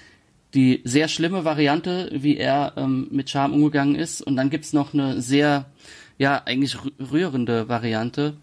[0.53, 4.21] die sehr schlimme Variante, wie er ähm, mit Scham umgegangen ist.
[4.21, 5.65] Und dann gibt's noch eine sehr,
[6.17, 8.37] ja, eigentlich rührende Variante,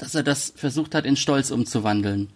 [0.00, 2.28] dass er das versucht hat, in Stolz umzuwandeln.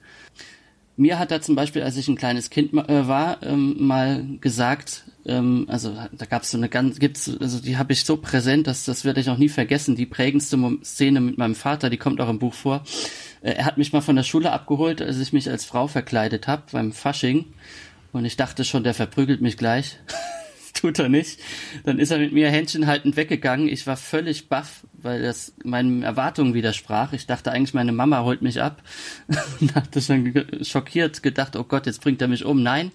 [0.97, 5.05] Mir hat er zum Beispiel, als ich ein kleines Kind äh, war, ähm, mal gesagt,
[5.27, 8.69] ähm, also da gab es so eine ganz, gibt's, also die habe ich so präsent,
[8.69, 9.97] dass das werde ich auch nie vergessen.
[9.97, 12.85] Die prägendste Szene mit meinem Vater, die kommt auch im Buch vor.
[13.43, 16.47] Äh, er hat mich mal von der Schule abgeholt, als ich mich als Frau verkleidet
[16.47, 17.47] habe beim Fasching.
[18.13, 19.99] Und ich dachte schon, der verprügelt mich gleich.
[20.75, 21.41] Tut er nicht.
[21.85, 23.69] Dann ist er mit mir händchenhaltend weggegangen.
[23.69, 27.13] Ich war völlig baff, weil das meinen Erwartungen widersprach.
[27.13, 28.83] Ich dachte eigentlich, meine Mama holt mich ab.
[29.61, 32.63] Und hatte schon schockiert gedacht, oh Gott, jetzt bringt er mich um.
[32.63, 32.91] Nein,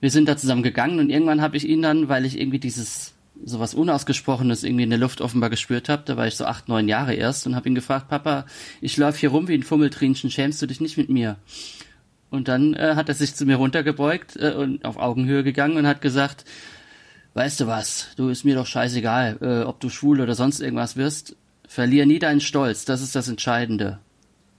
[0.00, 3.14] wir sind da zusammen gegangen und irgendwann habe ich ihn dann, weil ich irgendwie dieses
[3.44, 6.88] sowas Unausgesprochenes irgendwie in der Luft offenbar gespürt habe, da war ich so acht, neun
[6.88, 8.46] Jahre erst und habe ihn gefragt, Papa,
[8.80, 11.36] ich laufe hier rum wie ein Fummeltrinchen, schämst du dich nicht mit mir?
[12.30, 15.86] Und dann äh, hat er sich zu mir runtergebeugt äh, und auf Augenhöhe gegangen und
[15.86, 16.44] hat gesagt,
[17.36, 20.96] weißt du was, du ist mir doch scheißegal, äh, ob du schwul oder sonst irgendwas
[20.96, 21.36] wirst,
[21.68, 23.98] verlier nie deinen Stolz, das ist das Entscheidende.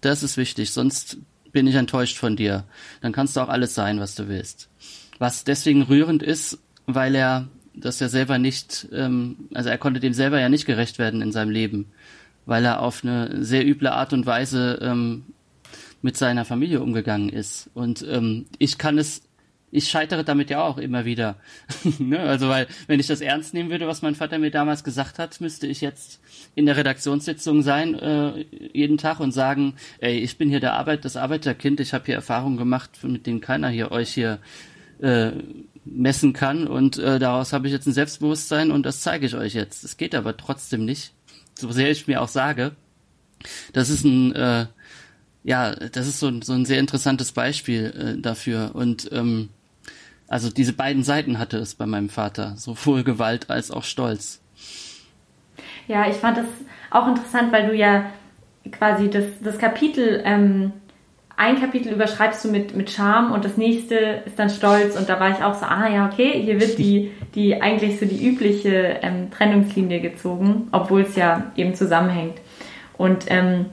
[0.02, 1.18] Das ist wichtig, sonst
[1.52, 2.66] bin ich enttäuscht von dir.
[3.02, 4.70] Dann kannst du auch alles sein, was du willst.
[5.18, 10.14] Was deswegen rührend ist, weil er das ja selber nicht, ähm, also er konnte dem
[10.14, 11.88] selber ja nicht gerecht werden in seinem Leben,
[12.46, 15.26] weil er auf eine sehr üble Art und Weise ähm,
[16.04, 17.72] mit seiner Familie umgegangen ist.
[17.74, 19.24] Und ähm, ich kann es,
[19.70, 21.36] ich scheitere damit ja auch immer wieder.
[22.00, 22.20] ne?
[22.20, 25.42] Also weil, wenn ich das ernst nehmen würde, was mein Vater mir damals gesagt hat,
[25.42, 26.22] müsste ich jetzt
[26.56, 31.04] in der Redaktionssitzung sein, äh, jeden Tag und sagen, ey, ich bin hier der Arbeit,
[31.04, 34.40] das Arbeiterkind, ich habe hier Erfahrungen gemacht, mit denen keiner hier euch hier
[35.02, 35.32] äh,
[35.84, 39.54] messen kann und äh, daraus habe ich jetzt ein Selbstbewusstsein und das zeige ich euch
[39.54, 39.84] jetzt.
[39.84, 41.14] Es geht aber trotzdem nicht,
[41.56, 42.72] so sehr ich mir auch sage.
[43.74, 44.66] Das ist ein äh,
[45.48, 47.86] ja, das ist so, so ein sehr interessantes Beispiel
[48.18, 49.48] äh, dafür und ähm,
[50.28, 54.42] also diese beiden Seiten hatte es bei meinem Vater, sowohl Gewalt als auch Stolz.
[55.88, 56.46] Ja, ich fand das
[56.92, 58.06] auch interessant, weil du ja
[58.72, 60.74] quasi das, das Kapitel ähm,
[61.38, 65.20] ein Kapitel überschreibst du mit, mit Charme und das nächste ist dann Stolz und da
[65.20, 69.00] war ich auch so, ah ja, okay, hier wird die, die eigentlich so die übliche
[69.04, 72.40] ähm, Trennungslinie gezogen, obwohl es ja eben zusammenhängt.
[72.98, 73.68] Und ähm,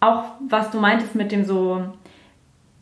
[0.00, 1.84] auch was du meintest mit dem so,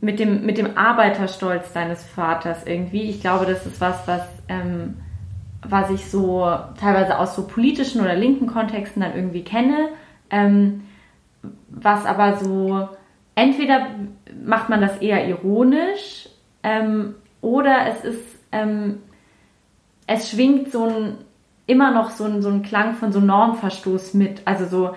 [0.00, 4.98] mit dem, mit dem Arbeiterstolz deines Vaters irgendwie, ich glaube, das ist was, was, ähm,
[5.62, 9.88] was ich so teilweise aus so politischen oder linken Kontexten dann irgendwie kenne,
[10.30, 10.82] ähm,
[11.68, 12.88] was aber so
[13.34, 13.86] entweder
[14.44, 16.28] macht man das eher ironisch
[16.62, 18.98] ähm, oder es ist, ähm,
[20.06, 21.18] es schwingt so ein,
[21.66, 24.42] immer noch so ein, so ein Klang von so Normverstoß mit.
[24.44, 24.94] Also so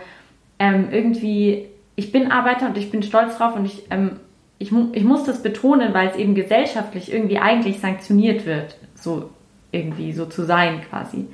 [0.58, 4.20] ähm, irgendwie, ich bin Arbeiter und ich bin stolz drauf und ich, ähm,
[4.62, 9.30] ich, ich muss das betonen, weil es eben gesellschaftlich irgendwie eigentlich sanktioniert wird, so
[9.72, 11.28] irgendwie so zu sein quasi.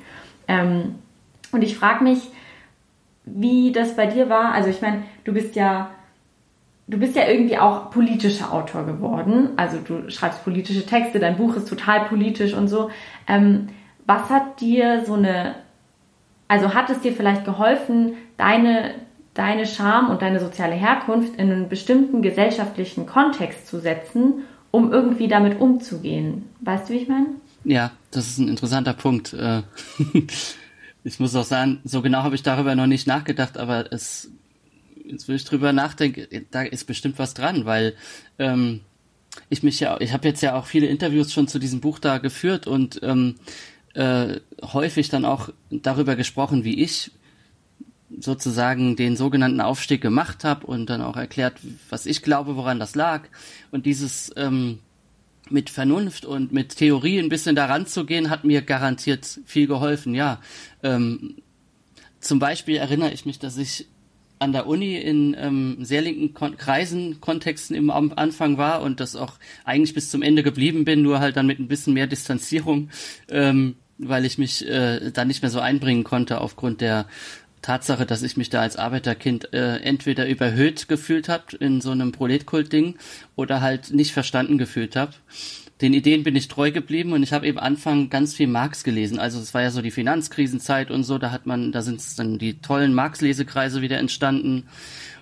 [0.46, 0.96] Ähm,
[1.52, 2.20] und ich frage mich,
[3.24, 4.52] wie das bei dir war.
[4.52, 5.90] Also ich meine, du bist ja
[6.88, 9.50] du bist ja irgendwie auch politischer Autor geworden.
[9.56, 12.90] Also du schreibst politische Texte, dein Buch ist total politisch und so.
[13.26, 13.68] Ähm,
[14.06, 15.54] was hat dir so eine,
[16.48, 18.94] also hat es dir vielleicht geholfen, deine,
[19.38, 25.28] deine Scham und deine soziale Herkunft in einen bestimmten gesellschaftlichen Kontext zu setzen, um irgendwie
[25.28, 26.46] damit umzugehen?
[26.60, 27.28] Weißt du, wie ich meine?
[27.64, 29.32] Ja, das ist ein interessanter Punkt.
[29.32, 29.62] Äh,
[31.04, 34.30] ich muss auch sagen, so genau habe ich darüber noch nicht nachgedacht, aber es
[35.04, 37.94] jetzt, wo ich drüber nachdenke, da ist bestimmt was dran, weil
[38.38, 38.80] ähm,
[39.48, 42.18] ich mich ja, ich habe jetzt ja auch viele Interviews schon zu diesem Buch da
[42.18, 43.36] geführt und ähm,
[43.94, 47.12] äh, häufig dann auch darüber gesprochen, wie ich
[48.20, 51.58] sozusagen den sogenannten Aufstieg gemacht habe und dann auch erklärt,
[51.90, 53.22] was ich glaube, woran das lag.
[53.70, 54.78] Und dieses ähm,
[55.50, 60.14] mit Vernunft und mit Theorie ein bisschen daran zu gehen, hat mir garantiert viel geholfen.
[60.14, 60.40] Ja,
[60.82, 61.36] ähm,
[62.20, 63.86] zum Beispiel erinnere ich mich, dass ich
[64.38, 69.16] an der Uni in ähm, sehr linken Kon Kreisen, Kontexten im Anfang war und das
[69.16, 72.90] auch eigentlich bis zum Ende geblieben bin, nur halt dann mit ein bisschen mehr Distanzierung,
[73.28, 77.06] ähm, weil ich mich äh, da nicht mehr so einbringen konnte aufgrund der
[77.62, 82.12] Tatsache, dass ich mich da als Arbeiterkind äh, entweder überhöht gefühlt habe in so einem
[82.12, 82.96] Proletkult-Ding
[83.36, 85.12] oder halt nicht verstanden gefühlt habe
[85.80, 89.18] den Ideen bin ich treu geblieben und ich habe eben Anfang ganz viel Marx gelesen.
[89.18, 92.38] Also es war ja so die Finanzkrisenzeit und so, da hat man, da sind dann
[92.38, 94.64] die tollen Marx-Lesekreise wieder entstanden.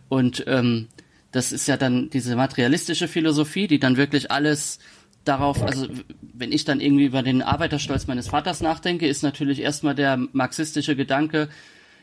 [0.09, 0.89] Und ähm,
[1.31, 4.79] das ist ja dann diese materialistische Philosophie, die dann wirklich alles
[5.25, 5.89] darauf, also
[6.23, 10.97] wenn ich dann irgendwie über den Arbeiterstolz meines Vaters nachdenke, ist natürlich erstmal der marxistische
[10.97, 11.49] Gedanke,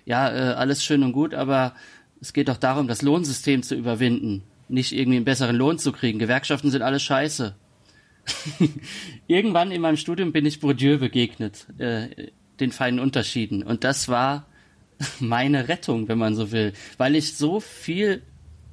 [0.05, 1.73] ja, äh, alles schön und gut, aber
[2.21, 6.19] es geht doch darum, das Lohnsystem zu überwinden, nicht irgendwie einen besseren Lohn zu kriegen.
[6.19, 7.55] Gewerkschaften sind alles scheiße.
[9.27, 13.63] Irgendwann in meinem Studium bin ich Bourdieu begegnet, äh, den feinen Unterschieden.
[13.63, 14.47] Und das war
[15.19, 18.21] meine Rettung, wenn man so will, weil ich so viel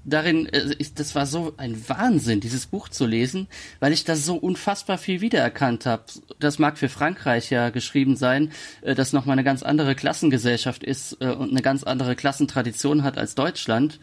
[0.04, 3.48] darin, äh, ich, das war so ein Wahnsinn, dieses Buch zu lesen,
[3.80, 6.04] weil ich da so unfassbar viel wiedererkannt habe.
[6.38, 11.18] Das mag für Frankreich ja geschrieben sein, äh, das nochmal eine ganz andere Klassengesellschaft ist
[11.20, 14.00] äh, und eine ganz andere Klassentradition hat als Deutschland.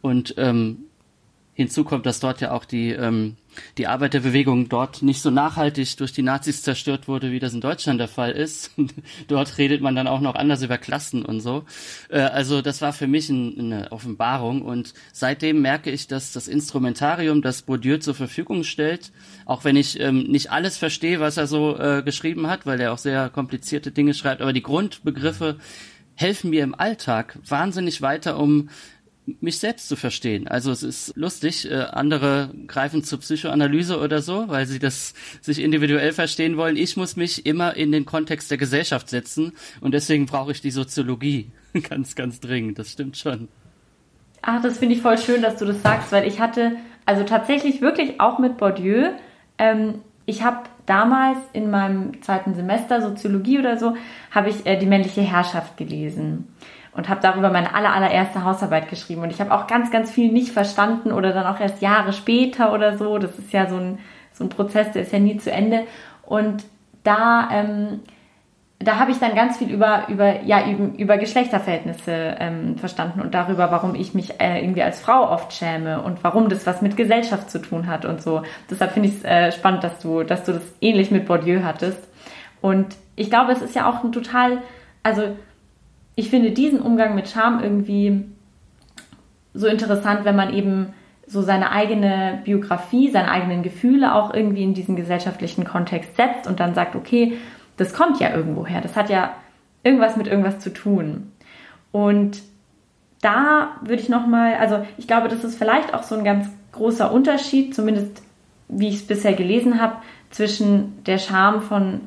[0.00, 0.87] Und ähm,
[1.58, 3.36] hinzu kommt, dass dort ja auch die ähm,
[3.78, 7.98] die Arbeiterbewegung dort nicht so nachhaltig durch die Nazis zerstört wurde, wie das in Deutschland
[7.98, 8.70] der Fall ist.
[9.26, 11.64] dort redet man dann auch noch anders über Klassen und so.
[12.10, 16.46] Äh, also das war für mich ein, eine Offenbarung und seitdem merke ich, dass das
[16.46, 19.10] Instrumentarium, das Bourdieu zur Verfügung stellt,
[19.44, 22.92] auch wenn ich ähm, nicht alles verstehe, was er so äh, geschrieben hat, weil er
[22.92, 25.56] auch sehr komplizierte Dinge schreibt, aber die Grundbegriffe
[26.14, 28.70] helfen mir im Alltag wahnsinnig weiter, um
[29.40, 30.48] mich selbst zu verstehen.
[30.48, 35.60] Also es ist lustig, äh, andere greifen zur Psychoanalyse oder so, weil sie das sich
[35.60, 36.76] individuell verstehen wollen.
[36.76, 40.70] Ich muss mich immer in den Kontext der Gesellschaft setzen und deswegen brauche ich die
[40.70, 41.50] Soziologie
[41.88, 42.78] ganz, ganz dringend.
[42.78, 43.48] Das stimmt schon.
[44.42, 47.80] Ach, das finde ich voll schön, dass du das sagst, weil ich hatte, also tatsächlich
[47.80, 49.10] wirklich auch mit Bourdieu,
[49.58, 53.96] ähm, ich habe damals in meinem zweiten Semester Soziologie oder so,
[54.30, 56.46] habe ich äh, die männliche Herrschaft gelesen
[56.98, 59.22] und habe darüber meine aller, allererste Hausarbeit geschrieben.
[59.22, 62.72] Und ich habe auch ganz, ganz viel nicht verstanden oder dann auch erst Jahre später
[62.72, 63.18] oder so.
[63.18, 64.00] Das ist ja so ein,
[64.32, 65.84] so ein Prozess, der ist ja nie zu Ende.
[66.26, 66.64] Und
[67.04, 68.00] da, ähm,
[68.80, 73.70] da habe ich dann ganz viel über, über, ja, über, Geschlechterverhältnisse ähm, verstanden und darüber,
[73.70, 77.48] warum ich mich äh, irgendwie als Frau oft schäme und warum das was mit Gesellschaft
[77.48, 78.42] zu tun hat und so.
[78.68, 82.08] Deshalb finde ich es äh, spannend, dass du, dass du das ähnlich mit Bourdieu hattest.
[82.60, 84.58] Und ich glaube, es ist ja auch ein total,
[85.04, 85.36] also
[86.18, 88.24] ich finde diesen Umgang mit Scham irgendwie
[89.54, 90.92] so interessant, wenn man eben
[91.28, 96.58] so seine eigene Biografie, seine eigenen Gefühle auch irgendwie in diesen gesellschaftlichen Kontext setzt und
[96.58, 97.38] dann sagt, okay,
[97.76, 99.32] das kommt ja irgendwo her, das hat ja
[99.84, 101.30] irgendwas mit irgendwas zu tun.
[101.92, 102.42] Und
[103.20, 107.12] da würde ich nochmal, also ich glaube, das ist vielleicht auch so ein ganz großer
[107.12, 108.22] Unterschied, zumindest
[108.66, 109.98] wie ich es bisher gelesen habe,
[110.30, 112.00] zwischen der Scham von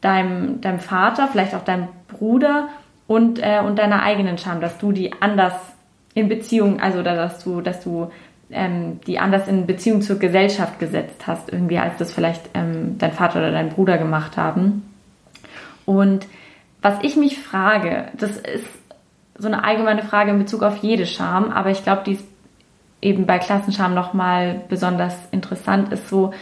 [0.00, 2.68] deinem, deinem Vater, vielleicht auch deinem Bruder
[3.06, 5.54] und, äh, und deiner eigenen Scham, dass du die anders
[6.14, 8.10] in Beziehung, also dass du, dass du
[8.50, 13.12] ähm, die anders in Beziehung zur Gesellschaft gesetzt hast, irgendwie, als das vielleicht ähm, dein
[13.12, 14.82] Vater oder dein Bruder gemacht haben.
[15.84, 16.26] Und
[16.80, 18.66] was ich mich frage, das ist
[19.36, 22.24] so eine allgemeine Frage in Bezug auf jede Scham, aber ich glaube, die ist
[23.02, 26.32] eben bei Klassenscham nochmal besonders interessant, ist so,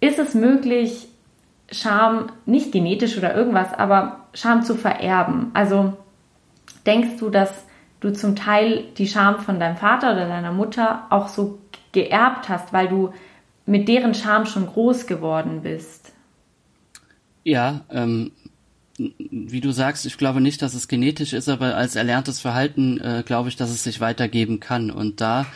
[0.00, 1.08] ist es möglich,
[1.70, 5.50] Scham, nicht genetisch oder irgendwas, aber Scham zu vererben.
[5.54, 5.94] Also
[6.86, 7.64] denkst du, dass
[8.00, 11.58] du zum Teil die Scham von deinem Vater oder deiner Mutter auch so
[11.92, 13.12] geerbt hast, weil du
[13.66, 16.12] mit deren Scham schon groß geworden bist?
[17.44, 18.32] Ja, ähm,
[18.98, 23.22] wie du sagst, ich glaube nicht, dass es genetisch ist, aber als erlerntes Verhalten äh,
[23.24, 24.90] glaube ich, dass es sich weitergeben kann.
[24.90, 25.46] Und da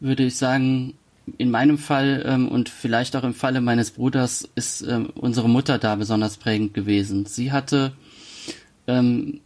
[0.00, 0.94] würde ich sagen,
[1.38, 5.78] in meinem Fall ähm, und vielleicht auch im Falle meines Bruders ist ähm, unsere Mutter
[5.78, 7.26] da besonders prägend gewesen.
[7.26, 7.92] Sie hatte,
[8.86, 9.40] ähm,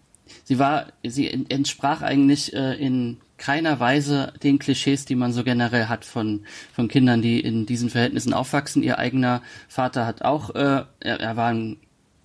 [0.45, 5.87] sie war, sie entsprach eigentlich äh, in keiner Weise den Klischees, die man so generell
[5.87, 6.41] hat von
[6.73, 8.83] von Kindern, die in diesen Verhältnissen aufwachsen.
[8.83, 11.77] Ihr eigener Vater hat auch, äh, er, er war ein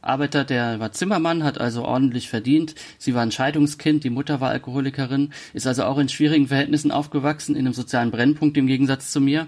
[0.04, 2.76] Arbeiter, der war Zimmermann, hat also ordentlich verdient.
[2.98, 7.56] Sie war ein Scheidungskind, die Mutter war Alkoholikerin, ist also auch in schwierigen Verhältnissen aufgewachsen,
[7.56, 9.48] in einem sozialen Brennpunkt im Gegensatz zu mir.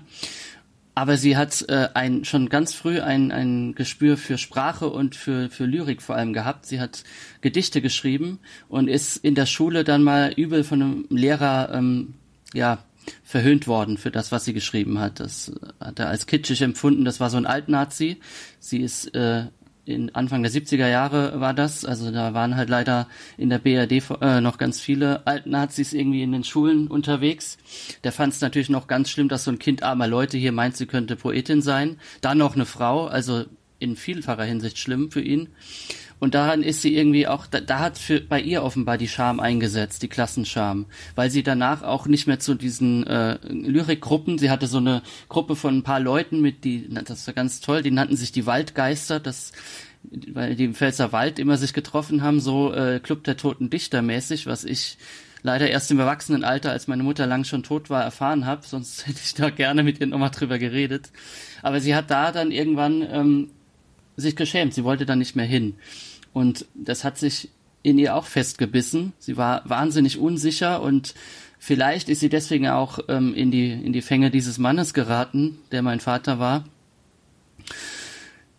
[0.96, 5.50] aber sie hat äh, ein, schon ganz früh ein, ein Gespür für Sprache und für,
[5.50, 6.66] für Lyrik vor allem gehabt.
[6.66, 7.04] Sie hat
[7.42, 8.40] Gedichte geschrieben
[8.70, 12.14] und ist in der Schule dann mal übel von einem Lehrer ähm,
[12.54, 12.80] ja,
[13.24, 15.20] verhöhnt worden für das, was sie geschrieben hat.
[15.20, 17.04] Das hat er als kitschig empfunden.
[17.04, 18.22] Das war so ein Altnazi.
[18.60, 19.48] Sie ist äh,
[19.86, 21.86] in Anfang der 70er Jahre war das.
[21.86, 26.32] Also da waren halt leider in der BRD äh, noch ganz viele Altnazis irgendwie in
[26.32, 27.58] den Schulen unterwegs.
[28.04, 30.76] Der fand es natürlich noch ganz schlimm, dass so ein Kind armer Leute hier meint,
[30.76, 31.98] sie könnte Poetin sein.
[32.22, 33.46] Dann noch eine Frau, also
[33.80, 35.50] in vielfacher Hinsicht schlimm für ihn.
[36.20, 39.40] Und daran ist sie irgendwie auch, da, da hat für, bei ihr offenbar die Scham
[39.40, 44.68] eingesetzt, die Klassenscham, weil sie danach auch nicht mehr zu diesen äh, Lyrikgruppen, sie hatte
[44.68, 48.16] so eine Gruppe von ein paar Leuten mit, die, das war ganz toll, die nannten
[48.16, 49.52] sich die Waldgeister, das
[50.34, 54.04] weil die im Pfälzer Wald immer sich getroffen haben, so äh, Club der Toten Dichter
[54.04, 54.98] mäßig, was ich
[55.46, 58.66] leider erst im Erwachsenenalter, als meine Mutter lang schon tot war, erfahren habe.
[58.66, 61.12] Sonst hätte ich da gerne mit ihr nochmal drüber geredet.
[61.62, 63.52] Aber sie hat da dann irgendwann ähm,
[64.18, 64.74] sich geschämt.
[64.74, 65.76] Sie wollte da nicht mehr hin.
[66.34, 67.50] Und das hat sich
[67.82, 69.14] in ihr auch festgebissen.
[69.20, 71.14] Sie war wahnsinnig unsicher und
[71.60, 75.84] vielleicht ist sie deswegen auch ähm, in die in die Fänge dieses Mannes geraten, der
[75.84, 76.66] mein Vater war,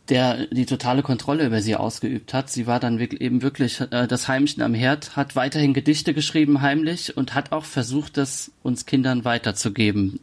[0.08, 2.50] der die totale Kontrolle über sie ausgeübt hat.
[2.50, 6.60] Sie war dann wirklich, eben wirklich äh, das Heimchen am Herd, hat weiterhin Gedichte geschrieben
[6.60, 10.20] heimlich und hat auch versucht, das uns Kindern weiterzugeben.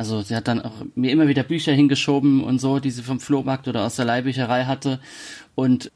[0.00, 3.20] Also sie hat dann auch mir immer wieder Bücher hingeschoben und so, die sie vom
[3.20, 4.98] Flohmarkt oder aus der Leihbücherei hatte.
[5.54, 5.92] Und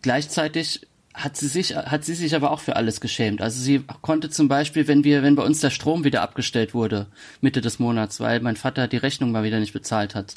[0.00, 3.42] gleichzeitig hat sie sich, hat sie sich aber auch für alles geschämt.
[3.42, 7.08] Also sie konnte zum Beispiel, wenn wir, wenn bei uns der Strom wieder abgestellt wurde,
[7.40, 10.36] Mitte des Monats, weil mein Vater die Rechnung mal wieder nicht bezahlt hat,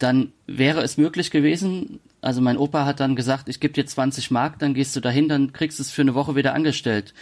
[0.00, 4.32] dann wäre es möglich gewesen, also mein Opa hat dann gesagt, ich gebe dir 20
[4.32, 7.14] Mark, dann gehst du dahin, dann kriegst du es für eine Woche wieder angestellt.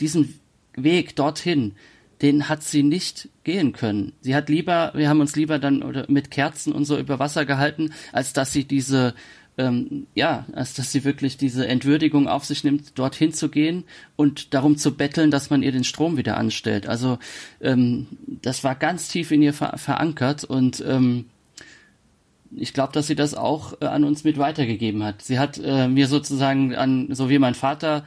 [0.00, 0.40] Diesen
[0.74, 1.76] Weg dorthin,
[2.22, 4.12] den hat sie nicht gehen können.
[4.20, 7.92] Sie hat lieber, wir haben uns lieber dann mit Kerzen und so über Wasser gehalten,
[8.12, 9.14] als dass sie diese
[9.58, 14.54] ähm, ja, als dass sie wirklich diese Entwürdigung auf sich nimmt, dorthin zu gehen und
[14.54, 16.86] darum zu betteln, dass man ihr den Strom wieder anstellt.
[16.86, 17.18] Also
[17.60, 18.06] ähm,
[18.40, 21.26] das war ganz tief in ihr ver verankert und ähm,
[22.56, 25.22] ich glaube, dass sie das auch äh, an uns mit weitergegeben hat.
[25.22, 28.04] Sie hat äh, mir sozusagen an, so wie mein Vater,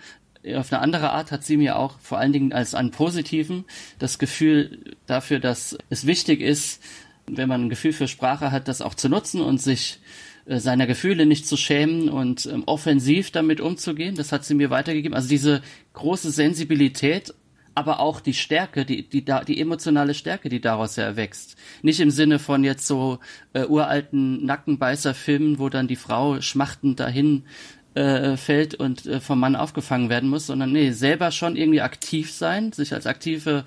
[0.56, 3.66] auf eine andere Art hat sie mir auch vor allen Dingen als an positiven
[4.00, 6.82] das Gefühl dafür, dass es wichtig ist,
[7.28, 10.00] wenn man ein Gefühl für Sprache hat, das auch zu nutzen und sich
[10.46, 14.16] äh, seiner Gefühle nicht zu schämen und ähm, offensiv damit umzugehen.
[14.16, 15.16] Das hat sie mir weitergegeben.
[15.16, 15.62] Also diese
[15.94, 17.34] große Sensibilität,
[17.74, 21.56] aber auch die Stärke, die, die, die emotionale Stärke, die daraus ja erwächst.
[21.82, 23.20] Nicht im Sinne von jetzt so
[23.54, 27.44] äh, uralten Nackenbeißer-Filmen, wo dann die Frau schmachtend dahin
[27.96, 32.32] äh, fällt und äh, vom Mann aufgefangen werden muss, sondern nee, selber schon irgendwie aktiv
[32.32, 33.66] sein, sich als aktive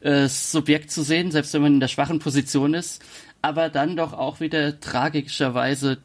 [0.00, 3.02] äh, Subjekt zu sehen, selbst wenn man in der schwachen Position ist,
[3.42, 5.98] aber dann doch auch wieder tragischerweise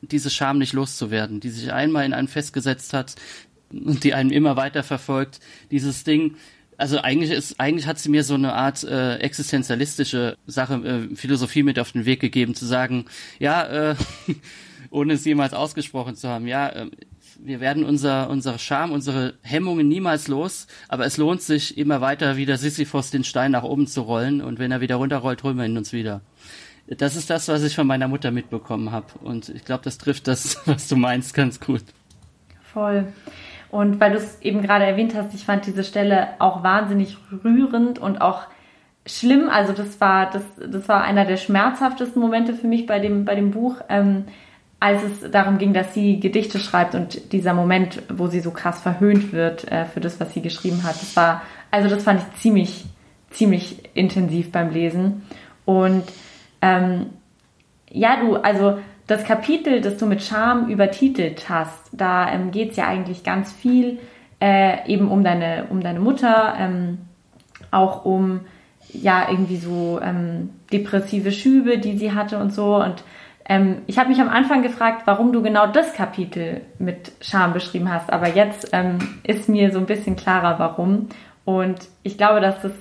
[0.00, 3.14] diese Scham nicht loszuwerden, die sich einmal in einen festgesetzt hat
[3.70, 5.40] und die einen immer weiter verfolgt.
[5.70, 6.36] Dieses Ding,
[6.76, 11.62] also eigentlich ist, eigentlich hat sie mir so eine Art äh, existenzialistische Sache, äh, Philosophie
[11.62, 13.06] mit auf den Weg gegeben, zu sagen,
[13.38, 13.94] ja, äh,
[14.92, 16.90] ohne es jemals ausgesprochen zu haben, ja, äh,
[17.38, 22.36] wir werden unser, unsere Scham, unsere Hemmungen niemals los, aber es lohnt sich immer weiter
[22.36, 25.64] wieder Sisyphos den Stein nach oben zu rollen und wenn er wieder runterrollt, holen wir
[25.64, 26.20] ihn uns wieder.
[26.86, 30.28] Das ist das, was ich von meiner Mutter mitbekommen habe und ich glaube, das trifft
[30.28, 31.82] das, was du meinst, ganz gut.
[32.62, 33.06] Voll.
[33.70, 37.98] Und weil du es eben gerade erwähnt hast, ich fand diese Stelle auch wahnsinnig rührend
[37.98, 38.42] und auch
[39.06, 39.48] schlimm.
[39.48, 43.34] Also das war das, das war einer der schmerzhaftesten Momente für mich bei dem bei
[43.34, 43.76] dem Buch.
[43.88, 44.26] Ähm,
[44.82, 48.82] als es darum ging, dass sie Gedichte schreibt und dieser Moment, wo sie so krass
[48.82, 52.40] verhöhnt wird äh, für das, was sie geschrieben hat, das war, also das fand ich
[52.40, 52.84] ziemlich,
[53.30, 55.22] ziemlich intensiv beim Lesen.
[55.64, 56.02] Und
[56.62, 57.10] ähm,
[57.90, 62.76] ja, du, also das Kapitel, das du mit Charme übertitelt hast, da ähm, geht es
[62.76, 64.00] ja eigentlich ganz viel
[64.40, 66.98] äh, eben um deine, um deine Mutter, ähm,
[67.70, 68.40] auch um
[68.92, 72.82] ja irgendwie so ähm, depressive Schübe, die sie hatte und so.
[72.82, 73.04] Und
[73.46, 77.92] ähm, ich habe mich am Anfang gefragt, warum du genau das Kapitel mit Scham beschrieben
[77.92, 81.08] hast, aber jetzt ähm, ist mir so ein bisschen klarer, warum.
[81.44, 82.72] Und ich glaube, dass das,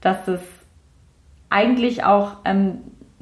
[0.00, 0.40] dass das
[1.50, 2.78] eigentlich auch ähm,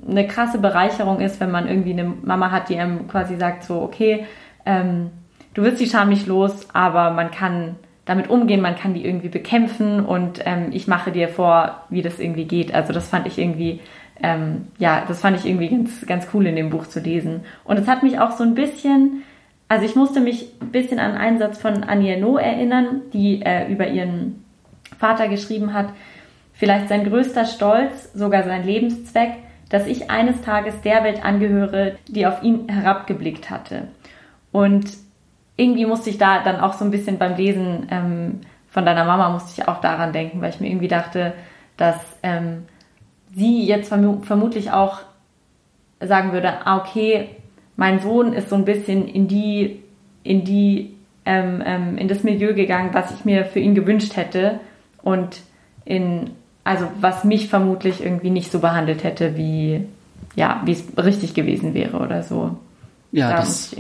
[0.07, 3.81] eine krasse Bereicherung ist, wenn man irgendwie eine Mama hat, die einem quasi sagt, so,
[3.83, 4.27] okay,
[4.65, 5.11] ähm,
[5.55, 9.29] du wirst die Scham nicht los, aber man kann damit umgehen, man kann die irgendwie
[9.29, 12.73] bekämpfen und ähm, ich mache dir vor, wie das irgendwie geht.
[12.73, 13.81] Also das fand ich irgendwie
[14.23, 17.41] ähm, ja, das fand ich irgendwie ganz, ganz cool in dem Buch zu lesen.
[17.65, 19.23] Und es hat mich auch so ein bisschen,
[19.69, 23.71] also ich musste mich ein bisschen an einen Satz von Annie Ernaux erinnern, die äh,
[23.71, 24.45] über ihren
[24.99, 25.89] Vater geschrieben hat,
[26.53, 29.33] vielleicht sein größter Stolz, sogar sein Lebenszweck,
[29.69, 33.89] dass ich eines Tages der Welt angehöre, die auf ihn herabgeblickt hatte.
[34.53, 34.87] Und
[35.57, 38.41] irgendwie musste ich da dann auch so ein bisschen beim Lesen ähm,
[38.77, 41.33] von deiner Mama musste ich auch daran denken, weil ich mir irgendwie dachte,
[41.79, 42.67] dass ähm,
[43.37, 45.01] sie jetzt verm vermutlich auch
[46.01, 47.29] sagen würde, ah, okay,
[47.77, 49.83] mein Sohn ist so ein bisschen in die,
[50.25, 54.61] in die, ähm, ähm, in das Milieu gegangen, was ich mir für ihn gewünscht hätte
[55.03, 55.41] und
[55.85, 56.31] in,
[56.65, 59.87] also was mich vermutlich irgendwie nicht so behandelt hätte, wie,
[60.35, 62.57] ja, wie es richtig gewesen wäre oder so.
[63.13, 63.75] Ja, da das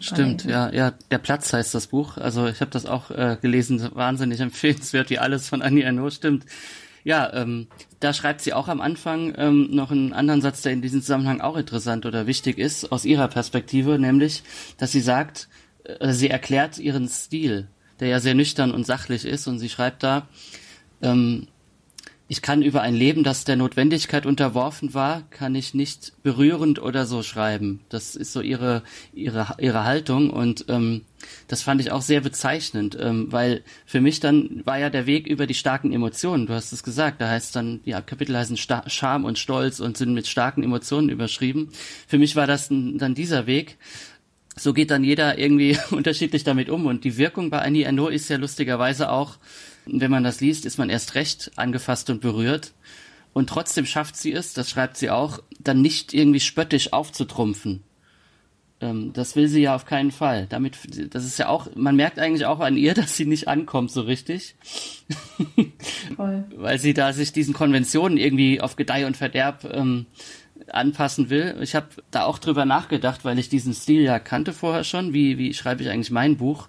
[0.00, 0.44] stimmt.
[0.44, 2.18] Ja, ja, der Platz heißt das Buch.
[2.18, 6.44] Also ich habe das auch äh, gelesen, wahnsinnig empfehlenswert, wie alles von Annie Ernaux stimmt.
[7.04, 7.68] Ja, ähm,
[8.02, 11.40] da schreibt sie auch am Anfang ähm, noch einen anderen Satz, der in diesem Zusammenhang
[11.40, 14.42] auch interessant oder wichtig ist, aus ihrer Perspektive, nämlich,
[14.76, 15.48] dass sie sagt,
[15.84, 17.68] äh, sie erklärt ihren Stil,
[18.00, 20.26] der ja sehr nüchtern und sachlich ist, und sie schreibt da,
[21.00, 21.46] ähm,
[22.32, 27.04] ich kann über ein Leben, das der Notwendigkeit unterworfen war, kann ich nicht berührend oder
[27.04, 27.80] so schreiben.
[27.90, 31.02] Das ist so ihre ihre ihre Haltung und ähm,
[31.46, 35.26] das fand ich auch sehr bezeichnend, ähm, weil für mich dann war ja der Weg
[35.26, 36.46] über die starken Emotionen.
[36.46, 39.98] Du hast es gesagt, da heißt dann ja Kapitel heißen Sta Scham und Stolz und
[39.98, 41.68] sind mit starken Emotionen überschrieben.
[42.08, 43.76] Für mich war das dann dieser Weg
[44.56, 46.86] so geht dann jeder irgendwie unterschiedlich damit um.
[46.86, 49.38] Und die Wirkung bei Annie Ernaux ist ja lustigerweise auch,
[49.86, 52.72] wenn man das liest, ist man erst recht angefasst und berührt.
[53.32, 57.82] Und trotzdem schafft sie es, das schreibt sie auch, dann nicht irgendwie spöttisch aufzutrumpfen.
[58.82, 60.46] Ähm, das will sie ja auf keinen Fall.
[60.48, 60.76] Damit,
[61.14, 64.02] das ist ja auch, man merkt eigentlich auch an ihr, dass sie nicht ankommt so
[64.02, 64.54] richtig.
[66.16, 66.44] Voll.
[66.56, 70.06] Weil sie da sich diesen Konventionen irgendwie auf Gedeih und Verderb ähm,
[70.70, 71.56] anpassen will.
[71.60, 75.12] Ich habe da auch drüber nachgedacht, weil ich diesen Stil ja kannte vorher schon.
[75.12, 76.68] Wie, wie schreibe ich eigentlich mein Buch?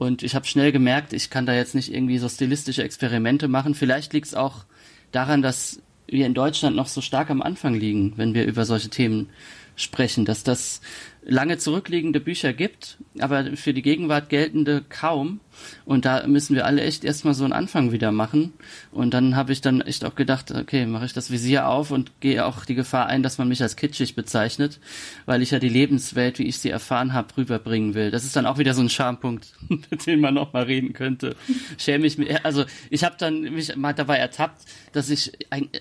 [0.00, 3.74] Und ich habe schnell gemerkt, ich kann da jetzt nicht irgendwie so stilistische Experimente machen.
[3.74, 4.64] Vielleicht liegt es auch
[5.12, 8.88] daran, dass wir in Deutschland noch so stark am Anfang liegen, wenn wir über solche
[8.88, 9.28] Themen
[9.76, 10.80] sprechen, dass das
[11.22, 15.40] lange zurückliegende Bücher gibt, aber für die Gegenwart geltende kaum.
[15.84, 18.52] Und da müssen wir alle echt erstmal so einen Anfang wieder machen.
[18.92, 22.20] Und dann habe ich dann echt auch gedacht, okay, mache ich das Visier auf und
[22.20, 24.78] gehe auch die Gefahr ein, dass man mich als kitschig bezeichnet,
[25.26, 28.10] weil ich ja die Lebenswelt, wie ich sie erfahren habe, rüberbringen will.
[28.10, 31.36] Das ist dann auch wieder so ein Schampunkt, mit dem man noch mal reden könnte.
[31.78, 32.44] Schäme ich mich.
[32.44, 34.62] Also ich habe dann mich mal dabei ertappt,
[34.92, 35.32] dass ich,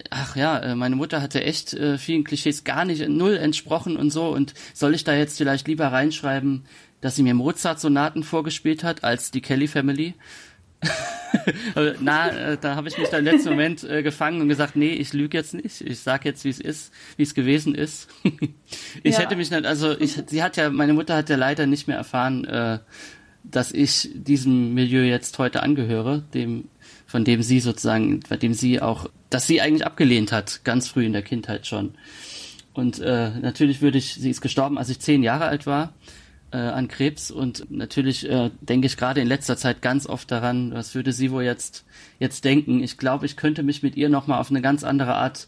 [0.10, 4.12] ach ja, äh, meine Mutter hatte echt äh, vielen Klischees gar nicht null entsprochen und
[4.12, 4.28] so.
[4.28, 6.66] Und soll ich da jetzt vielleicht lieber reinschreiben,
[7.02, 10.16] dass sie mir Mozart-Sonaten vorgespielt hat als die Kelly Family.
[11.76, 14.76] Also, na, äh, da habe ich mich dann im letzten Moment äh, gefangen und gesagt,
[14.76, 15.82] nee, ich lüge jetzt nicht.
[15.82, 18.08] Ich sag jetzt, wie es ist, wie es gewesen ist.
[19.04, 19.20] ich ja.
[19.20, 21.98] hätte mich nicht, also ich, sie hat ja, meine Mutter hat ja leider nicht mehr
[21.98, 22.80] erfahren, äh,
[23.44, 26.66] dass ich diesem Milieu jetzt heute angehöre, dem,
[27.06, 31.06] von dem sie sozusagen, bei dem sie auch, dass sie eigentlich abgelehnt hat, ganz früh
[31.06, 31.94] in der Kindheit schon.
[32.74, 35.94] Und äh, natürlich würde ich, sie ist gestorben, als ich zehn Jahre alt war
[36.52, 40.74] äh, an Krebs und natürlich äh, denke ich gerade in letzter Zeit ganz oft daran,
[40.74, 41.86] was würde sie wohl jetzt
[42.20, 42.82] jetzt denken.
[42.84, 45.48] Ich glaube, ich könnte mich mit ihr nochmal auf eine ganz andere Art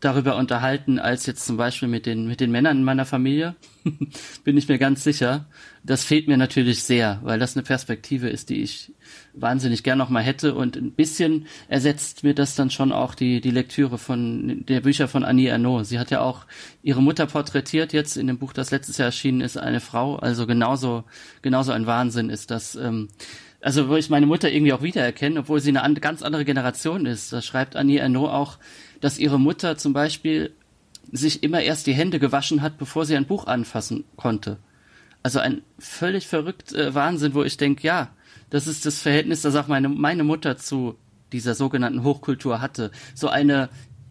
[0.00, 3.54] darüber unterhalten, als jetzt zum Beispiel mit den, mit den Männern in meiner Familie.
[4.44, 5.46] Bin ich mir ganz sicher.
[5.84, 8.92] Das fehlt mir natürlich sehr, weil das eine Perspektive ist, die ich
[9.34, 10.54] wahnsinnig gern noch mal hätte.
[10.54, 15.06] Und ein bisschen ersetzt mir das dann schon auch die, die Lektüre von der Bücher
[15.06, 15.88] von Annie Ernaux.
[15.88, 16.46] Sie hat ja auch
[16.82, 20.16] ihre Mutter porträtiert jetzt in dem Buch, das letztes Jahr erschienen ist, eine Frau.
[20.16, 21.04] Also genauso,
[21.42, 22.74] genauso ein Wahnsinn ist das.
[22.74, 23.08] Ähm,
[23.62, 27.32] also wo ich meine Mutter irgendwie auch wiedererkenne, obwohl sie eine ganz andere Generation ist.
[27.32, 28.58] Da schreibt Annie Ernaux auch,
[29.00, 30.54] dass ihre Mutter zum Beispiel
[31.12, 34.58] sich immer erst die Hände gewaschen hat, bevor sie ein Buch anfassen konnte.
[35.22, 38.10] Also ein völlig verrückt äh, Wahnsinn, wo ich denke, ja,
[38.48, 40.96] das ist das Verhältnis, das auch meine, meine Mutter zu
[41.32, 42.90] dieser sogenannten Hochkultur hatte.
[43.14, 43.68] So eine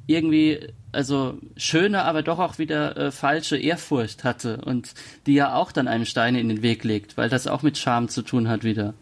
[0.08, 0.60] irgendwie,
[0.92, 4.94] also schöne, aber doch auch wieder äh, falsche Ehrfurcht hatte und
[5.26, 8.10] die ja auch dann einem Steine in den Weg legt, weil das auch mit Scham
[8.10, 8.94] zu tun hat wieder.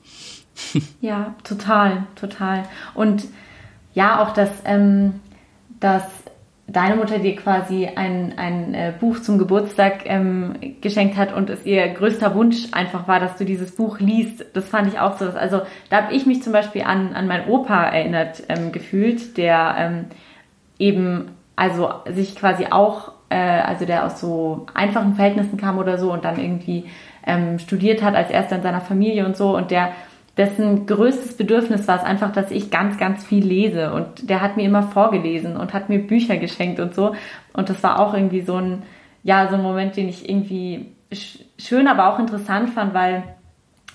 [1.01, 2.67] ja, total, total.
[2.93, 3.25] Und
[3.93, 5.19] ja, auch das, ähm,
[5.79, 6.03] dass
[6.67, 11.65] deine Mutter dir quasi ein, ein äh, Buch zum Geburtstag ähm, geschenkt hat und es
[11.65, 14.45] ihr größter Wunsch einfach war, dass du dieses Buch liest.
[14.53, 15.25] Das fand ich auch so.
[15.25, 19.75] Also da habe ich mich zum Beispiel an, an meinen Opa erinnert ähm, gefühlt, der
[19.79, 20.05] ähm,
[20.77, 26.11] eben also sich quasi auch, äh, also der aus so einfachen Verhältnissen kam oder so
[26.11, 26.85] und dann irgendwie
[27.25, 29.93] ähm, studiert hat als erster in seiner Familie und so und der
[30.37, 33.91] dessen größtes Bedürfnis war es einfach, dass ich ganz, ganz viel lese.
[33.93, 37.15] Und der hat mir immer vorgelesen und hat mir Bücher geschenkt und so.
[37.53, 38.83] Und das war auch irgendwie so ein,
[39.23, 40.87] ja, so ein Moment, den ich irgendwie
[41.57, 43.23] schön, aber auch interessant fand, weil,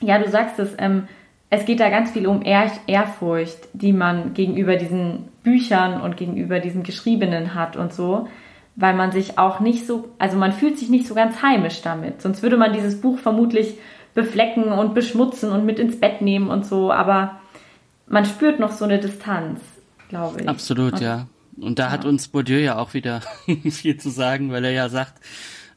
[0.01, 1.09] ja, du sagst es, ähm,
[1.51, 6.61] es geht da ganz viel um Ehr Ehrfurcht, die man gegenüber diesen Büchern und gegenüber
[6.61, 8.27] diesem Geschriebenen hat und so.
[8.75, 12.23] weil man sich auch nicht so, also man fühlt sich nicht so ganz heimisch damit.
[12.23, 13.79] Sonst würde man dieses Buch vermutlich
[14.15, 17.41] beflecken und beschmutzen und mit ins Bett nehmen und so, aber
[18.07, 19.61] man spürt noch so eine Distanz,
[20.09, 20.49] glaube ich.
[20.49, 21.27] Absolut, und, ja.
[21.57, 21.91] Und da ja.
[21.91, 23.23] hat uns Bourdieu ja auch wieder
[23.71, 25.15] viel zu sagen, weil er ja sagt,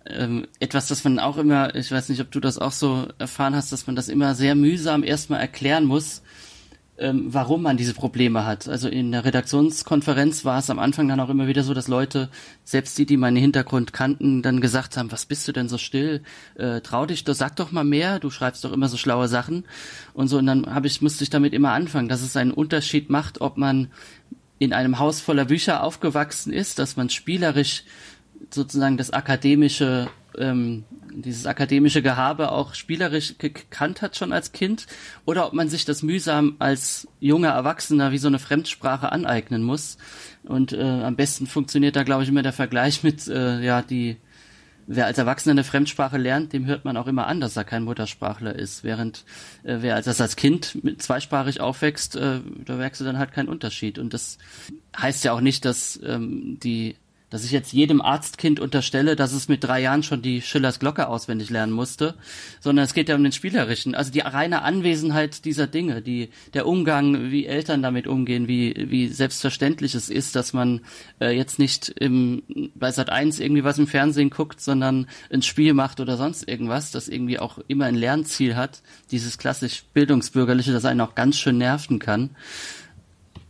[0.08, 3.56] ähm, etwas, das man auch immer, ich weiß nicht, ob du das auch so erfahren
[3.56, 6.22] hast, dass man das immer sehr mühsam erstmal erklären muss,
[6.98, 8.68] ähm, warum man diese Probleme hat.
[8.68, 12.30] Also in der Redaktionskonferenz war es am Anfang dann auch immer wieder so, dass Leute,
[12.64, 16.22] selbst die, die meinen Hintergrund kannten, dann gesagt haben, was bist du denn so still?
[16.56, 19.66] Äh, trau dich, doch, sag doch mal mehr, du schreibst doch immer so schlaue Sachen
[20.14, 20.38] und so.
[20.38, 23.58] Und dann habe ich, musste ich damit immer anfangen, dass es einen Unterschied macht, ob
[23.58, 23.89] man
[24.58, 27.84] in einem Haus voller Bücher aufgewachsen ist, dass man spielerisch
[28.50, 30.08] sozusagen das akademische,
[30.38, 30.84] ähm,
[31.14, 34.88] dieses akademische Gehabe auch spielerisch gekannt hat schon als Kind,
[35.26, 39.98] oder ob man sich das mühsam als junger Erwachsener wie so eine Fremdsprache aneignen muss.
[40.44, 44.18] Und äh, am besten funktioniert da, glaube ich, immer der Vergleich mit, äh, ja, die,
[44.88, 47.84] wer als Erwachsener eine Fremdsprache lernt, dem hört man auch immer an, dass er kein
[47.84, 48.84] Muttersprachler ist.
[48.84, 49.26] Während
[49.64, 53.50] äh, wer als, als Kind mit zweisprachig aufwächst, äh, da merkst du dann halt keinen
[53.50, 53.98] Unterschied.
[54.00, 54.38] Und das
[54.98, 56.96] heißt ja auch nicht, dass ähm, die
[57.30, 61.08] dass ich jetzt jedem Arztkind unterstelle, dass es mit drei Jahren schon die Schillers Glocke
[61.08, 62.16] auswendig lernen musste,
[62.60, 66.68] sondern es geht ja um den spielerischen, also die reine Anwesenheit dieser Dinge, die der
[66.68, 70.82] Umgang, wie Eltern damit umgehen, wie wie selbstverständlich es ist, dass man
[71.20, 72.44] äh, jetzt nicht im
[72.76, 76.92] bei Sat 1 irgendwie was im Fernsehen guckt, sondern ein Spiel macht oder sonst irgendwas,
[76.92, 81.58] das irgendwie auch immer ein Lernziel hat, dieses klassisch bildungsbürgerliche, das einen auch ganz schön
[81.58, 82.32] nerven kann.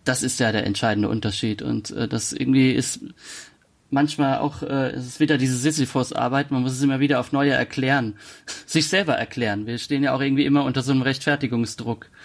[0.06, 3.02] Das ist ja der entscheidende Unterschied und äh, das irgendwie ist
[3.96, 7.54] manchmal auch, äh, es ist wieder diese Sisyphus-Arbeit, man muss es immer wieder auf neue
[7.54, 8.16] erklären,
[8.68, 9.66] sich selber erklären.
[9.66, 12.08] Wir stehen ja auch irgendwie immer unter so einem Rechtfertigungsdruck.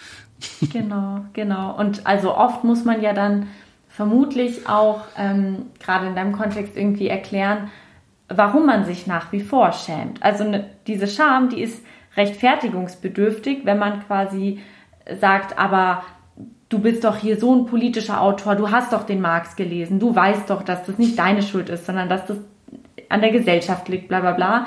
[0.73, 1.77] Genau, genau.
[1.77, 3.45] Und also oft muss man ja dann
[3.89, 7.69] vermutlich auch ähm, gerade in deinem Kontext irgendwie erklären,
[8.27, 10.23] warum man sich nach wie vor schämt.
[10.23, 11.83] Also ne, diese Scham, die ist
[12.17, 14.61] rechtfertigungsbedürftig, wenn man quasi
[15.19, 16.03] sagt, aber
[16.71, 20.15] du bist doch hier so ein politischer Autor, du hast doch den Marx gelesen, du
[20.15, 22.37] weißt doch, dass das nicht deine Schuld ist, sondern dass das
[23.09, 24.65] an der Gesellschaft liegt, bla bla bla.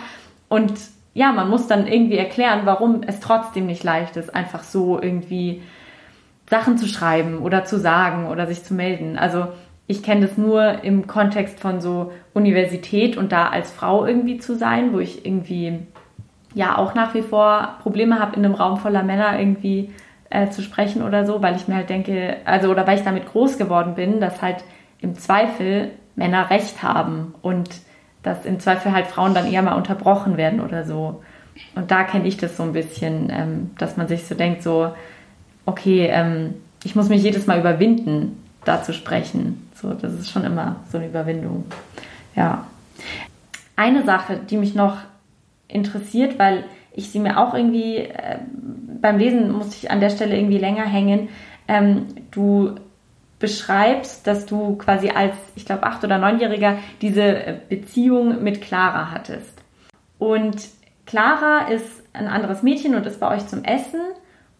[0.48, 0.74] Und
[1.14, 5.62] ja, man muss dann irgendwie erklären, warum es trotzdem nicht leicht ist, einfach so irgendwie
[6.50, 9.16] Sachen zu schreiben oder zu sagen oder sich zu melden.
[9.16, 9.46] Also
[9.86, 14.56] ich kenne das nur im Kontext von so Universität und da als Frau irgendwie zu
[14.56, 15.78] sein, wo ich irgendwie
[16.54, 19.90] ja auch nach wie vor Probleme habe, in einem Raum voller Männer irgendwie
[20.34, 23.26] äh, zu sprechen oder so, weil ich mir halt denke, also oder weil ich damit
[23.26, 24.64] groß geworden bin, dass halt
[25.00, 27.70] im Zweifel Männer Recht haben und
[28.22, 31.22] dass im Zweifel halt Frauen dann eher mal unterbrochen werden oder so.
[31.76, 34.92] Und da kenne ich das so ein bisschen, ähm, dass man sich so denkt, so,
[35.66, 39.68] okay, ähm, ich muss mich jedes Mal überwinden, da zu sprechen.
[39.74, 41.64] So, das ist schon immer so eine Überwindung.
[42.34, 42.66] Ja.
[43.76, 44.96] Eine Sache, die mich noch
[45.68, 46.64] interessiert, weil
[46.94, 48.38] ich sie mir auch irgendwie äh,
[49.00, 51.28] beim Lesen musste ich an der Stelle irgendwie länger hängen.
[51.68, 52.76] Ähm, du
[53.38, 59.10] beschreibst, dass du quasi als, ich glaube, acht- oder neunjähriger diese äh, Beziehung mit Clara
[59.10, 59.62] hattest.
[60.18, 60.56] Und
[61.04, 64.00] Clara ist ein anderes Mädchen und ist bei euch zum Essen.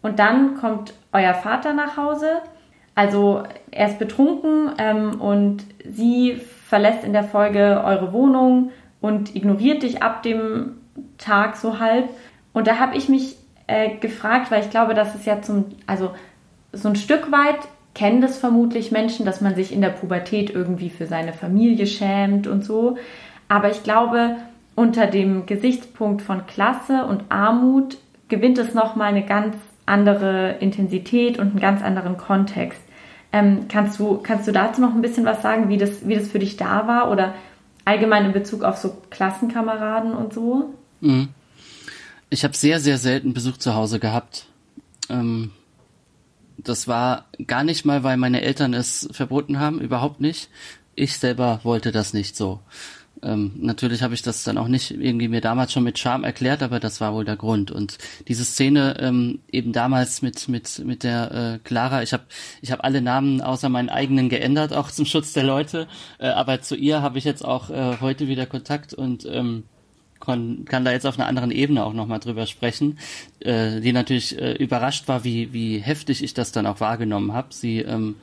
[0.01, 2.27] Und dann kommt euer Vater nach Hause.
[2.93, 8.71] Also er ist betrunken ähm, und sie verlässt in der Folge eure Wohnung
[9.01, 10.77] und ignoriert dich ab dem
[11.17, 12.09] Tag so halb.
[12.53, 13.37] Und da habe ich mich
[13.67, 16.11] äh, gefragt, weil ich glaube, dass es ja zum, also
[16.71, 17.59] so ein Stück weit
[17.93, 22.45] kennen das vermutlich Menschen, dass man sich in der Pubertät irgendwie für seine Familie schämt
[22.45, 22.97] und so.
[23.47, 24.35] Aber ich glaube,
[24.75, 31.51] unter dem Gesichtspunkt von Klasse und Armut gewinnt es nochmal eine ganz andere Intensität und
[31.51, 32.81] einen ganz anderen Kontext.
[33.31, 36.27] Ähm, kannst, du, kannst du dazu noch ein bisschen was sagen, wie das, wie das
[36.27, 37.33] für dich da war oder
[37.85, 40.73] allgemein in Bezug auf so Klassenkameraden und so?
[41.01, 41.29] Mhm.
[42.29, 44.47] Ich habe sehr, sehr selten Besuch zu Hause gehabt.
[45.09, 45.51] Ähm,
[46.57, 50.49] das war gar nicht mal, weil meine Eltern es verboten haben, überhaupt nicht.
[50.95, 52.61] Ich selber wollte das nicht so.
[53.21, 56.61] Ähm, natürlich habe ich das dann auch nicht irgendwie mir damals schon mit Charme erklärt,
[56.61, 57.71] aber das war wohl der Grund.
[57.71, 62.23] Und diese Szene ähm, eben damals mit mit mit der äh, Clara, ich habe
[62.61, 65.87] ich habe alle Namen außer meinen eigenen geändert, auch zum Schutz der Leute.
[66.19, 69.63] Äh, aber zu ihr habe ich jetzt auch äh, heute wieder Kontakt und ähm,
[70.25, 72.97] kann, kann da jetzt auf einer anderen Ebene auch nochmal drüber sprechen,
[73.39, 77.47] äh, die natürlich äh, überrascht war, wie, wie heftig ich das dann auch wahrgenommen habe.
[77.51, 78.15] Sie ähm,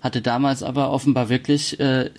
[0.00, 2.10] hatte damals aber offenbar wirklich äh,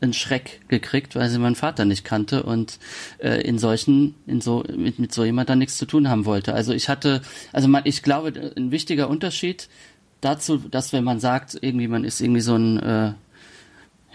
[0.00, 2.78] einen Schreck gekriegt, weil sie meinen Vater nicht kannte und
[3.18, 6.54] äh, in solchen, in so, mit, mit so jemand dann nichts zu tun haben wollte.
[6.54, 7.22] Also ich hatte,
[7.52, 9.68] also man, ich glaube, ein wichtiger Unterschied
[10.20, 13.12] dazu, dass wenn man sagt, irgendwie man ist irgendwie so ein äh,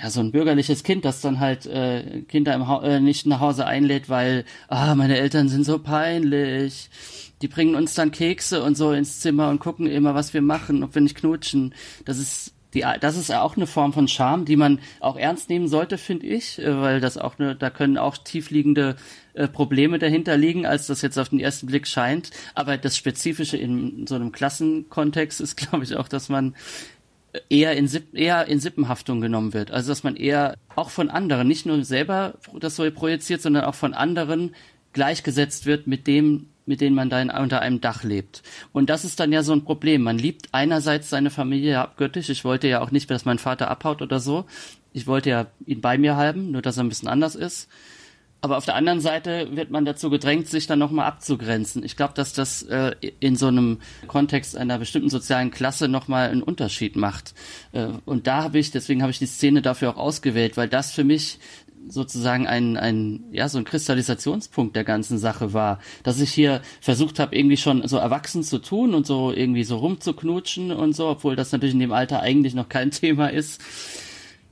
[0.01, 3.39] ja, so ein bürgerliches Kind, das dann halt äh, Kinder im ha äh, nicht nach
[3.39, 6.89] Hause einlädt, weil, ah, meine Eltern sind so peinlich.
[7.41, 10.83] Die bringen uns dann Kekse und so ins Zimmer und gucken immer, was wir machen,
[10.83, 11.73] ob wir nicht knutschen.
[12.05, 15.67] Das ist die, das ist auch eine Form von Charme, die man auch ernst nehmen
[15.67, 18.95] sollte, finde ich, äh, weil das auch eine, da können auch tiefliegende
[19.33, 22.29] äh, Probleme dahinter liegen, als das jetzt auf den ersten Blick scheint.
[22.53, 26.55] Aber das Spezifische in so einem Klassenkontext ist, glaube ich, auch, dass man
[27.49, 29.71] eher in, Sipp, eher in Sippenhaftung genommen wird.
[29.71, 33.75] Also dass man eher auch von anderen, nicht nur selber das so projiziert, sondern auch
[33.75, 34.55] von anderen
[34.93, 38.43] gleichgesetzt wird mit dem, mit denen man da in, unter einem Dach lebt.
[38.73, 40.01] Und das ist dann ja so ein Problem.
[40.01, 42.30] Man liebt einerseits seine Familie abgöttisch.
[42.30, 44.45] Ich wollte ja auch nicht, dass mein Vater abhaut oder so.
[44.93, 47.69] Ich wollte ja ihn bei mir haben, nur dass er ein bisschen anders ist.
[48.41, 51.83] Aber auf der anderen Seite wird man dazu gedrängt, sich dann nochmal abzugrenzen.
[51.83, 56.43] Ich glaube, dass das äh, in so einem Kontext einer bestimmten sozialen Klasse nochmal einen
[56.43, 57.33] Unterschied macht.
[57.73, 60.93] Äh, und da habe ich, deswegen habe ich die Szene dafür auch ausgewählt, weil das
[60.93, 61.39] für mich
[61.89, 67.19] sozusagen ein, ein, ja, so ein Kristallisationspunkt der ganzen Sache war, dass ich hier versucht
[67.19, 71.35] habe, irgendwie schon so erwachsen zu tun und so irgendwie so rumzuknutschen und so, obwohl
[71.35, 73.61] das natürlich in dem Alter eigentlich noch kein Thema ist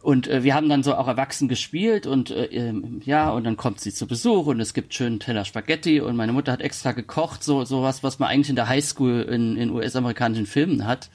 [0.07, 3.57] und äh, wir haben dann so auch erwachsen gespielt und äh, ähm, ja, und dann
[3.57, 6.93] kommt sie zu Besuch und es gibt schönen Teller Spaghetti und meine Mutter hat extra
[6.93, 11.09] gekocht, so sowas, was man eigentlich in der Highschool in, in US-amerikanischen Filmen hat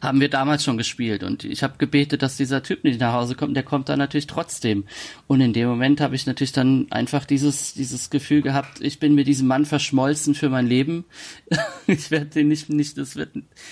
[0.00, 3.34] haben wir damals schon gespielt und ich habe gebetet, dass dieser Typ nicht nach Hause
[3.34, 4.84] kommt, der kommt dann natürlich trotzdem.
[5.26, 9.14] Und in dem Moment habe ich natürlich dann einfach dieses dieses Gefühl gehabt, ich bin
[9.14, 11.04] mit diesem Mann verschmolzen für mein Leben.
[11.86, 13.30] ich werde den nicht nicht das wird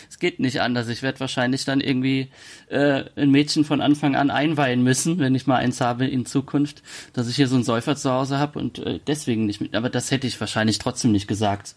[0.08, 0.88] es geht nicht anders.
[0.88, 2.28] Ich werde wahrscheinlich dann irgendwie
[2.68, 6.82] äh, ein Mädchen von Anfang an einweihen müssen, wenn ich mal eins habe in Zukunft,
[7.12, 9.74] dass ich hier so einen Säufer zu Hause habe und äh, deswegen nicht mit.
[9.74, 11.74] Aber das hätte ich wahrscheinlich trotzdem nicht gesagt.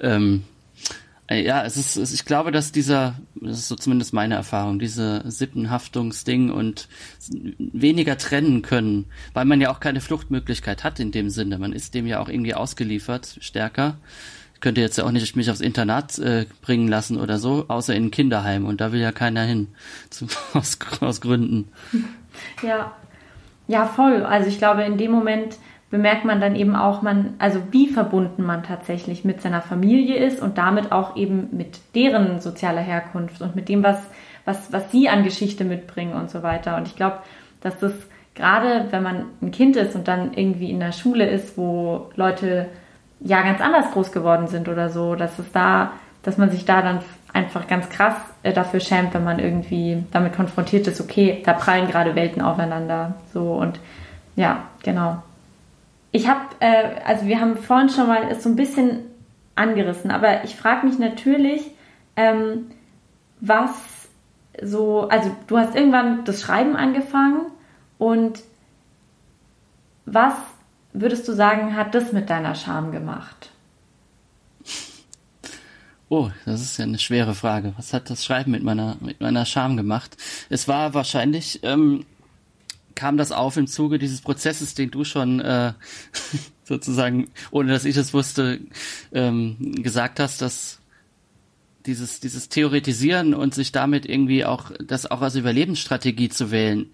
[0.00, 0.57] Ähm, äh,
[1.30, 6.50] ja, es ist, ich glaube, dass dieser, das ist so zumindest meine Erfahrung, diese Sippenhaftungsding
[6.50, 6.88] und
[7.58, 11.58] weniger trennen können, weil man ja auch keine Fluchtmöglichkeit hat in dem Sinne.
[11.58, 13.98] Man ist dem ja auch irgendwie ausgeliefert, stärker.
[14.54, 17.94] Ich könnte jetzt ja auch nicht mich aufs Internat äh, bringen lassen oder so, außer
[17.94, 19.68] in ein Kinderheim und da will ja keiner hin,
[20.10, 21.68] zu, aus, aus Gründen.
[22.62, 22.96] Ja,
[23.68, 24.24] ja, voll.
[24.24, 25.58] Also ich glaube, in dem Moment
[25.90, 30.42] bemerkt man dann eben auch, man, also wie verbunden man tatsächlich mit seiner Familie ist
[30.42, 33.98] und damit auch eben mit deren sozialer Herkunft und mit dem, was,
[34.44, 36.76] was, was sie an Geschichte mitbringen und so weiter.
[36.76, 37.18] Und ich glaube,
[37.62, 37.92] dass das
[38.34, 42.66] gerade, wenn man ein Kind ist und dann irgendwie in der Schule ist, wo Leute
[43.20, 46.82] ja ganz anders groß geworden sind oder so, dass es da, dass man sich da
[46.82, 47.00] dann
[47.32, 51.88] einfach ganz krass äh, dafür schämt, wenn man irgendwie damit konfrontiert ist, okay, da prallen
[51.88, 53.14] gerade Welten aufeinander.
[53.32, 53.80] So und
[54.36, 55.22] ja, genau.
[56.12, 59.00] Ich habe, äh, also wir haben vorhin schon mal so ein bisschen
[59.54, 61.70] angerissen, aber ich frage mich natürlich,
[62.16, 62.70] ähm,
[63.40, 63.70] was
[64.62, 67.46] so, also du hast irgendwann das Schreiben angefangen
[67.98, 68.40] und
[70.06, 70.34] was
[70.92, 73.50] würdest du sagen, hat das mit deiner Scham gemacht?
[76.08, 77.74] Oh, das ist ja eine schwere Frage.
[77.76, 80.16] Was hat das Schreiben mit meiner mit meiner Scham gemacht?
[80.48, 82.06] Es war wahrscheinlich ähm,
[82.98, 85.72] kam das auf im Zuge dieses Prozesses, den du schon äh,
[86.64, 88.58] sozusagen, ohne dass ich es wusste,
[89.12, 90.80] ähm, gesagt hast, dass
[91.86, 96.90] dieses, dieses Theoretisieren und sich damit irgendwie auch, das auch als Überlebensstrategie zu wählen,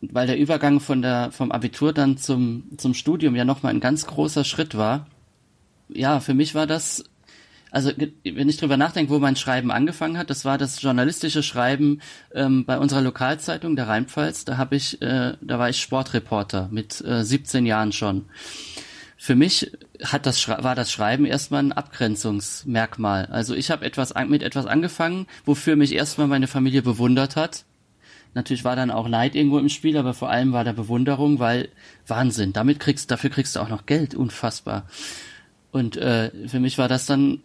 [0.00, 4.06] weil der Übergang von der, vom Abitur dann zum, zum Studium ja nochmal ein ganz
[4.06, 5.06] großer Schritt war.
[5.88, 7.04] Ja, für mich war das
[7.74, 7.90] also
[8.22, 12.00] wenn ich drüber nachdenke, wo mein Schreiben angefangen hat, das war das journalistische Schreiben
[12.32, 14.44] ähm, bei unserer Lokalzeitung der Rheinpfalz.
[14.44, 18.26] Da habe ich, äh, da war ich Sportreporter mit äh, 17 Jahren schon.
[19.16, 19.72] Für mich
[20.04, 23.26] hat das war das Schreiben erstmal ein Abgrenzungsmerkmal.
[23.26, 27.64] Also ich habe etwas mit etwas angefangen, wofür mich erstmal meine Familie bewundert hat.
[28.34, 31.70] Natürlich war dann auch Neid irgendwo im Spiel, aber vor allem war da Bewunderung, weil
[32.06, 34.86] Wahnsinn, damit kriegst, dafür kriegst du auch noch Geld, unfassbar.
[35.72, 37.40] Und äh, für mich war das dann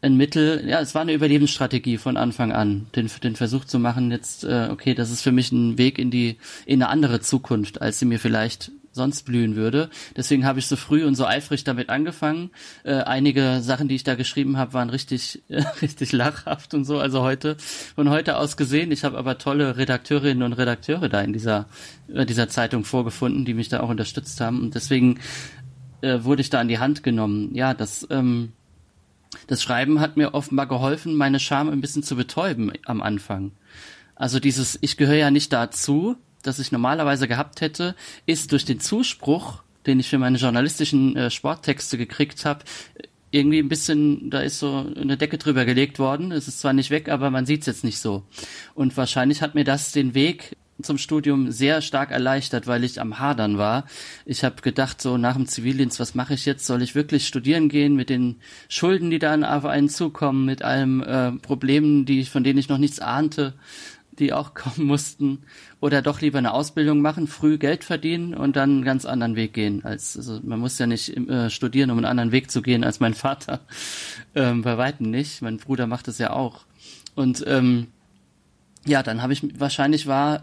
[0.00, 4.10] ein Mittel, ja, es war eine Überlebensstrategie von Anfang an, den, den Versuch zu machen,
[4.10, 6.36] jetzt, äh, okay, das ist für mich ein Weg in die,
[6.66, 9.90] in eine andere Zukunft, als sie mir vielleicht sonst blühen würde.
[10.16, 12.50] Deswegen habe ich so früh und so eifrig damit angefangen.
[12.84, 16.98] Äh, einige Sachen, die ich da geschrieben habe, waren richtig, äh, richtig lachhaft und so.
[16.98, 17.56] Also heute,
[17.94, 18.92] von heute aus gesehen.
[18.92, 21.66] Ich habe aber tolle Redakteurinnen und Redakteure da in dieser,
[22.12, 24.60] äh, dieser Zeitung vorgefunden, die mich da auch unterstützt haben.
[24.62, 25.20] Und deswegen
[26.02, 27.54] äh, wurde ich da an die Hand genommen.
[27.54, 28.52] Ja, das, ähm,
[29.46, 33.52] das Schreiben hat mir offenbar geholfen, meine Scham ein bisschen zu betäuben am Anfang.
[34.14, 37.94] Also dieses Ich gehöre ja nicht dazu, das ich normalerweise gehabt hätte,
[38.26, 42.64] ist durch den Zuspruch, den ich für meine journalistischen äh, Sporttexte gekriegt habe,
[43.30, 46.32] irgendwie ein bisschen, da ist so eine Decke drüber gelegt worden.
[46.32, 48.22] Es ist zwar nicht weg, aber man sieht es jetzt nicht so.
[48.74, 53.18] Und wahrscheinlich hat mir das den Weg zum Studium sehr stark erleichtert, weil ich am
[53.18, 53.84] Hadern war.
[54.24, 56.66] Ich habe gedacht, so nach dem Zivildienst, was mache ich jetzt?
[56.66, 58.36] Soll ich wirklich studieren gehen mit den
[58.68, 62.78] Schulden, die dann auf einen zukommen, mit allen äh, Problemen, die von denen ich noch
[62.78, 63.54] nichts ahnte,
[64.18, 65.40] die auch kommen mussten,
[65.80, 69.52] oder doch lieber eine Ausbildung machen, früh Geld verdienen und dann einen ganz anderen Weg
[69.52, 69.84] gehen.
[69.84, 73.00] Als also man muss ja nicht äh, studieren, um einen anderen Weg zu gehen als
[73.00, 73.60] mein Vater.
[74.34, 75.42] Ähm, bei weitem nicht.
[75.42, 76.66] Mein Bruder macht es ja auch.
[77.14, 77.88] Und ähm,
[78.86, 80.42] ja, dann habe ich wahrscheinlich war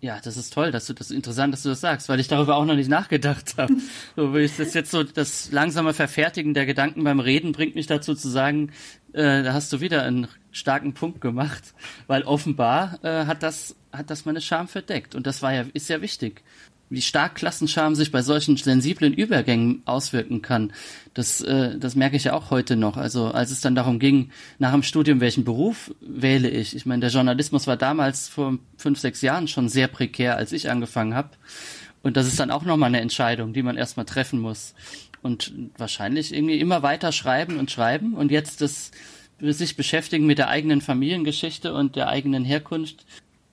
[0.00, 2.56] ja, das ist toll, dass du das interessant, dass du das sagst, weil ich darüber
[2.56, 3.74] auch noch nicht nachgedacht habe.
[4.16, 7.86] so will ich das jetzt so das langsame Verfertigen der Gedanken beim Reden bringt mich
[7.86, 8.70] dazu zu sagen,
[9.12, 11.74] äh, da hast du wieder einen starken Punkt gemacht,
[12.06, 15.88] weil offenbar äh, hat das hat das meine Scham verdeckt und das war ja ist
[15.88, 16.42] ja wichtig
[16.90, 20.72] wie stark Klassenscham sich bei solchen sensiblen Übergängen auswirken kann.
[21.14, 22.96] Das, äh, das merke ich ja auch heute noch.
[22.96, 26.74] Also als es dann darum ging, nach dem Studium, welchen Beruf wähle ich.
[26.74, 30.70] Ich meine, der Journalismus war damals vor fünf, sechs Jahren schon sehr prekär, als ich
[30.70, 31.30] angefangen habe.
[32.02, 34.74] Und das ist dann auch nochmal eine Entscheidung, die man erstmal treffen muss.
[35.20, 38.92] Und wahrscheinlich irgendwie immer weiter schreiben und schreiben und jetzt das
[39.40, 43.04] sich beschäftigen mit der eigenen Familiengeschichte und der eigenen Herkunft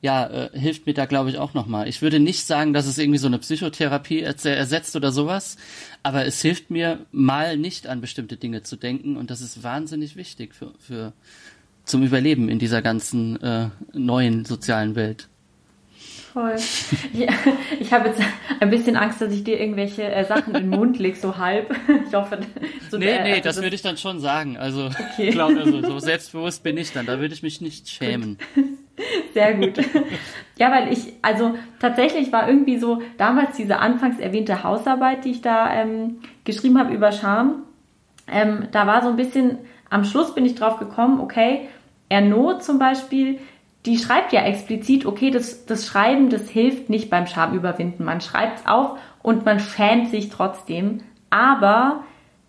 [0.05, 1.87] ja, äh, hilft mir da, glaube ich, auch nochmal.
[1.87, 5.57] Ich würde nicht sagen, dass es irgendwie so eine Psychotherapie ersetzt oder sowas,
[6.03, 10.15] aber es hilft mir, mal nicht an bestimmte Dinge zu denken und das ist wahnsinnig
[10.15, 11.13] wichtig für, für
[11.85, 15.27] zum Überleben in dieser ganzen äh, neuen sozialen Welt.
[16.35, 16.57] Voll.
[17.13, 17.31] Ja,
[17.79, 18.21] ich habe jetzt
[18.59, 21.73] ein bisschen Angst, dass ich dir irgendwelche äh, Sachen in den Mund leg, so halb.
[22.07, 22.39] Ich hoffe,
[22.91, 24.57] so Nee, nee, also das, das würde ich dann schon sagen.
[24.57, 25.29] Also, okay.
[25.29, 27.05] glaub, also so selbstbewusst bin ich dann.
[27.05, 28.37] Da würde ich mich nicht schämen.
[29.33, 29.77] Sehr gut.
[30.57, 35.41] Ja, weil ich, also tatsächlich war irgendwie so damals diese anfangs erwähnte Hausarbeit, die ich
[35.41, 37.63] da ähm, geschrieben habe über Scham.
[38.27, 39.59] Ähm, da war so ein bisschen,
[39.89, 41.69] am Schluss bin ich drauf gekommen, okay,
[42.09, 43.39] Ernaud zum Beispiel,
[43.85, 48.05] die schreibt ja explizit, okay, das, das Schreiben, das hilft nicht beim Schamüberwinden.
[48.05, 52.03] Man schreibt es auf und man schämt sich trotzdem, aber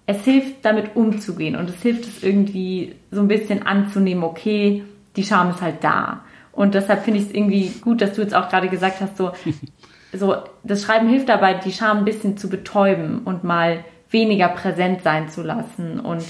[0.07, 4.85] es hilft damit umzugehen und es hilft es irgendwie so ein bisschen anzunehmen, okay,
[5.17, 6.21] die Scham ist halt da.
[6.53, 9.33] Und deshalb finde ich es irgendwie gut, dass du jetzt auch gerade gesagt hast, so,
[10.13, 15.03] so, das Schreiben hilft dabei, die Scham ein bisschen zu betäuben und mal weniger präsent
[15.03, 16.25] sein zu lassen und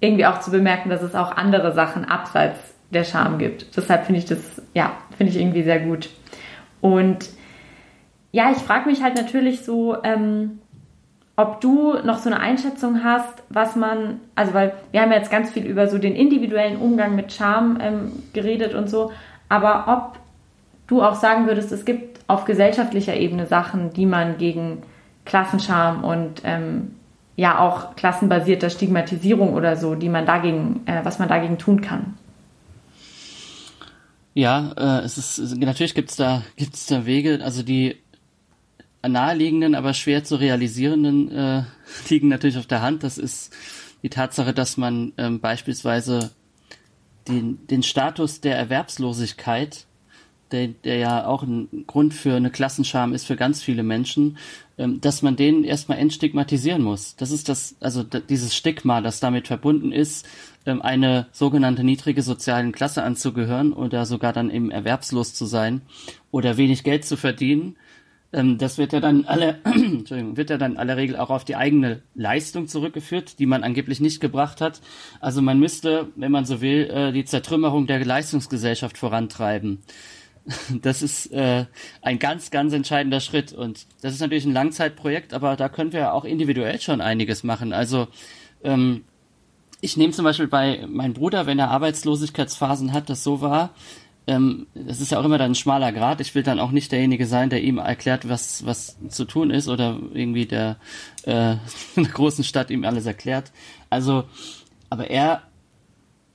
[0.00, 3.76] irgendwie auch zu bemerken, dass es auch andere Sachen abseits der Scham gibt.
[3.76, 6.10] Deshalb finde ich das, ja, finde ich irgendwie sehr gut.
[6.80, 7.28] Und
[8.32, 10.58] ja, ich frage mich halt natürlich so, ähm,
[11.36, 15.50] ob du noch so eine Einschätzung hast, was man, also weil wir haben jetzt ganz
[15.50, 19.12] viel über so den individuellen Umgang mit Scham ähm, geredet und so,
[19.48, 20.18] aber ob
[20.86, 24.82] du auch sagen würdest, es gibt auf gesellschaftlicher Ebene Sachen, die man gegen
[25.24, 26.92] Klassenscham und ähm,
[27.36, 32.14] ja auch klassenbasierter Stigmatisierung oder so, die man dagegen, äh, was man dagegen tun kann.
[34.34, 37.96] Ja, äh, es ist natürlich gibt's da gibt's da Wege, also die
[39.06, 41.62] naheliegenden, aber schwer zu realisierenden äh,
[42.08, 43.02] liegen natürlich auf der Hand.
[43.02, 43.52] Das ist
[44.02, 46.30] die Tatsache, dass man ähm, beispielsweise
[47.28, 49.86] den, den Status der Erwerbslosigkeit,
[50.50, 54.38] der, der ja auch ein Grund für eine Klassenscham ist für ganz viele Menschen,
[54.76, 57.16] ähm, dass man den erstmal entstigmatisieren muss.
[57.16, 60.26] Das ist das, also dieses Stigma, das damit verbunden ist,
[60.66, 65.82] eine sogenannte niedrige sozialen Klasse anzugehören oder sogar dann eben erwerbslos zu sein
[66.30, 67.76] oder wenig Geld zu verdienen.
[68.32, 71.44] Ähm, das wird ja dann alle, Entschuldigung, wird ja dann in aller Regel auch auf
[71.44, 74.80] die eigene Leistung zurückgeführt, die man angeblich nicht gebracht hat.
[75.20, 79.78] Also man müsste, wenn man so will, äh, die Zertrümmerung der Leistungsgesellschaft vorantreiben.
[80.82, 81.66] Das ist äh,
[82.00, 83.52] ein ganz, ganz entscheidender Schritt.
[83.52, 87.72] Und das ist natürlich ein Langzeitprojekt, aber da können wir auch individuell schon einiges machen.
[87.72, 88.08] Also
[88.64, 89.04] ähm,
[89.82, 93.70] ich nehme zum Beispiel bei meinem Bruder, wenn er Arbeitslosigkeitsphasen hat, das so war,
[94.28, 96.20] ähm, es ist ja auch immer dann ein schmaler Grad.
[96.20, 99.68] Ich will dann auch nicht derjenige sein, der ihm erklärt, was, was zu tun ist
[99.68, 100.76] oder irgendwie der
[101.24, 101.56] äh,
[101.96, 103.50] in der großen Stadt ihm alles erklärt.
[103.90, 104.24] Also,
[104.88, 105.42] aber er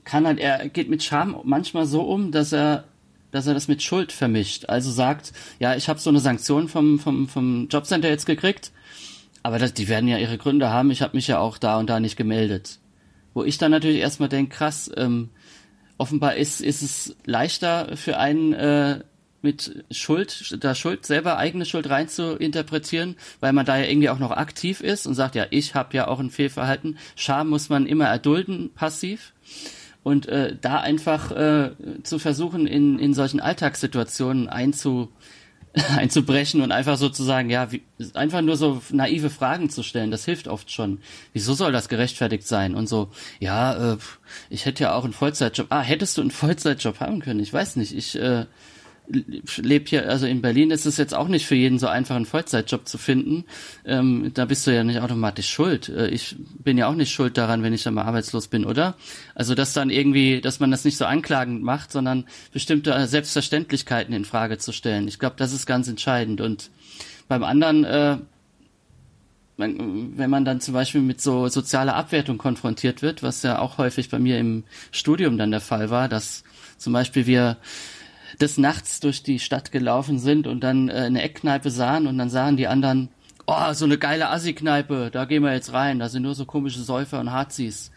[0.04, 2.84] kann halt, er geht mit Scham manchmal so um, dass er
[3.32, 4.70] dass er das mit Schuld vermischt.
[4.70, 8.72] Also sagt, ja, ich habe so eine Sanktion vom, vom, vom Jobcenter jetzt gekriegt,
[9.44, 11.90] aber das, die werden ja ihre Gründe haben, ich habe mich ja auch da und
[11.90, 12.80] da nicht gemeldet.
[13.38, 15.30] Wo ich dann natürlich erstmal denke, krass, ähm,
[16.00, 19.02] offenbar ist, ist es leichter für einen äh,
[19.44, 24.10] mit Schuld, da Schuld selber eigene Schuld rein zu interpretieren, weil man da ja irgendwie
[24.10, 26.98] auch noch aktiv ist und sagt, ja, ich habe ja auch ein Fehlverhalten.
[27.16, 29.34] Scham muss man immer erdulden, passiv.
[30.02, 35.12] Und äh, da einfach äh, zu versuchen, in, in solchen Alltagssituationen einzu,
[35.98, 40.48] einzubrechen und einfach sozusagen, ja, wie, einfach nur so naive Fragen zu stellen, das hilft
[40.48, 41.00] oft schon.
[41.34, 42.76] Wieso soll das gerechtfertigt sein?
[42.76, 43.10] Und so,
[43.40, 43.98] ja, äh,
[44.50, 45.68] ich hätte ja auch einen Vollzeitjob.
[45.70, 47.40] Ah, hättest du einen Vollzeitjob haben können?
[47.40, 47.96] Ich weiß nicht.
[47.96, 48.46] Ich, äh,
[49.10, 52.26] lebe hier, also in Berlin ist es jetzt auch nicht für jeden so einfach, einen
[52.26, 53.46] Vollzeitjob zu finden.
[53.86, 55.90] Ähm, da bist du ja nicht automatisch schuld.
[55.90, 58.96] Äh, ich bin ja auch nicht schuld daran, wenn ich dann mal arbeitslos bin, oder?
[59.36, 64.26] Also dass dann irgendwie, dass man das nicht so anklagend macht, sondern bestimmte Selbstverständlichkeiten in
[64.26, 65.08] Frage zu stellen.
[65.08, 66.42] Ich glaube, das ist ganz entscheidend.
[66.42, 66.70] Und
[67.28, 68.18] beim anderen, äh,
[69.58, 74.10] wenn man dann zum Beispiel mit so sozialer Abwertung konfrontiert wird, was ja auch häufig
[74.10, 76.44] bei mir im Studium dann der Fall war, dass
[76.78, 77.58] zum Beispiel wir
[78.40, 82.30] des Nachts durch die Stadt gelaufen sind und dann äh, eine Eckkneipe sahen und dann
[82.30, 83.10] sahen die anderen,
[83.48, 86.82] oh, so eine geile Assi-Kneipe, da gehen wir jetzt rein, da sind nur so komische
[86.82, 87.92] Säufer und Hazis.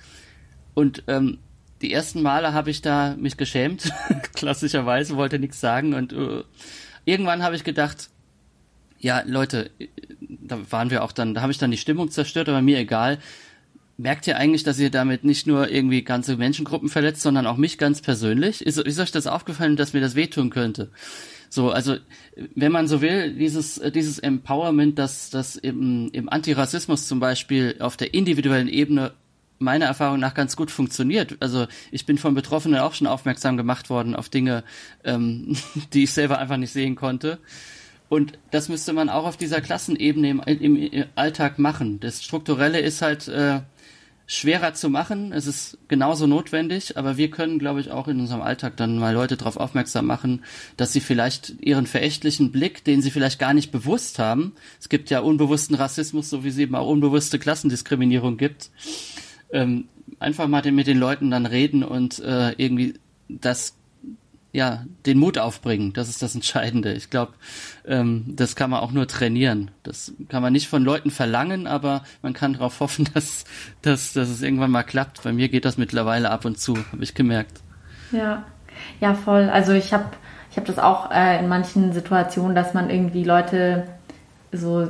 [0.74, 1.38] Und ähm,
[1.82, 3.93] die ersten Male habe ich da mich geschämt,
[4.34, 6.43] klassischerweise, wollte nichts sagen und äh,
[7.05, 8.09] irgendwann habe ich gedacht,
[8.99, 9.70] ja, Leute,
[10.28, 13.18] da waren wir auch dann, da habe ich dann die Stimmung zerstört, aber mir egal
[14.01, 17.78] merkt ihr eigentlich, dass ihr damit nicht nur irgendwie ganze Menschengruppen verletzt, sondern auch mich
[17.78, 18.64] ganz persönlich?
[18.64, 20.90] Ist, ist euch das aufgefallen, dass mir das wehtun könnte?
[21.48, 21.96] So, also
[22.55, 27.96] wenn man so will, dieses dieses Empowerment, das das im, im Antirassismus zum Beispiel auf
[27.96, 29.12] der individuellen Ebene
[29.59, 31.36] meiner Erfahrung nach ganz gut funktioniert.
[31.40, 34.64] Also ich bin von Betroffenen auch schon aufmerksam gemacht worden auf Dinge,
[35.05, 35.57] ähm,
[35.92, 37.38] die ich selber einfach nicht sehen konnte.
[38.09, 42.01] Und das müsste man auch auf dieser Klassenebene im, im Alltag machen.
[42.01, 43.61] Das Strukturelle ist halt äh,
[44.31, 45.33] schwerer zu machen.
[45.33, 49.12] Es ist genauso notwendig, aber wir können, glaube ich, auch in unserem Alltag dann mal
[49.12, 50.45] Leute darauf aufmerksam machen,
[50.76, 55.11] dass sie vielleicht ihren verächtlichen Blick, den sie vielleicht gar nicht bewusst haben, es gibt
[55.11, 58.70] ja unbewussten Rassismus, so wie es eben auch unbewusste Klassendiskriminierung gibt,
[59.53, 59.89] ähm,
[60.20, 62.95] einfach mal mit den Leuten dann reden und äh, irgendwie
[63.28, 63.74] das
[64.53, 66.92] ja, den Mut aufbringen, das ist das Entscheidende.
[66.92, 67.32] Ich glaube,
[67.86, 69.70] ähm, das kann man auch nur trainieren.
[69.82, 73.44] Das kann man nicht von Leuten verlangen, aber man kann darauf hoffen, dass,
[73.82, 75.22] dass, dass es irgendwann mal klappt.
[75.22, 77.61] Bei mir geht das mittlerweile ab und zu, habe ich gemerkt.
[78.12, 78.44] Ja,
[79.01, 79.48] ja, voll.
[79.51, 80.07] Also ich habe
[80.51, 83.86] ich hab das auch äh, in manchen Situationen, dass man irgendwie Leute
[84.53, 84.88] so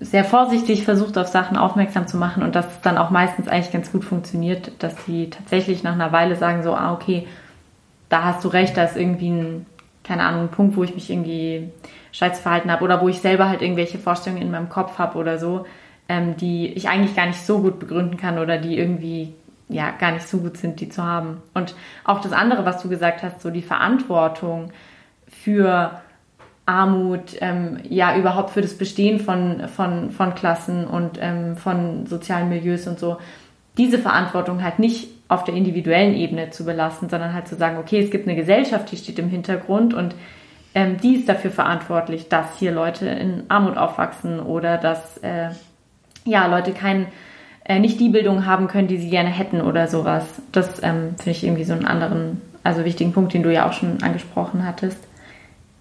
[0.00, 3.90] sehr vorsichtig versucht, auf Sachen aufmerksam zu machen und das dann auch meistens eigentlich ganz
[3.90, 7.26] gut funktioniert, dass die tatsächlich nach einer Weile sagen so, ah, okay,
[8.08, 9.66] da hast du recht, da ist irgendwie ein,
[10.04, 11.70] keine Ahnung, ein Punkt, wo ich mich irgendwie
[12.12, 15.38] scheiße verhalten habe oder wo ich selber halt irgendwelche Vorstellungen in meinem Kopf habe oder
[15.38, 15.66] so,
[16.08, 19.34] ähm, die ich eigentlich gar nicht so gut begründen kann oder die irgendwie
[19.68, 21.42] ja gar nicht so gut sind, die zu haben.
[21.54, 24.72] Und auch das andere, was du gesagt hast, so die Verantwortung
[25.28, 26.00] für
[26.64, 32.48] Armut, ähm, ja überhaupt für das Bestehen von, von, von Klassen und ähm, von sozialen
[32.48, 33.18] Milieus und so,
[33.76, 38.00] diese Verantwortung halt nicht auf der individuellen Ebene zu belassen, sondern halt zu sagen, okay,
[38.00, 40.14] es gibt eine Gesellschaft, die steht im Hintergrund und
[40.74, 45.50] ähm, die ist dafür verantwortlich, dass hier Leute in Armut aufwachsen oder dass äh,
[46.24, 47.06] ja Leute kein
[47.64, 50.24] äh, nicht die Bildung haben können, die sie gerne hätten oder sowas.
[50.52, 53.74] Das ähm, finde ich irgendwie so einen anderen, also wichtigen Punkt, den du ja auch
[53.74, 54.98] schon angesprochen hattest.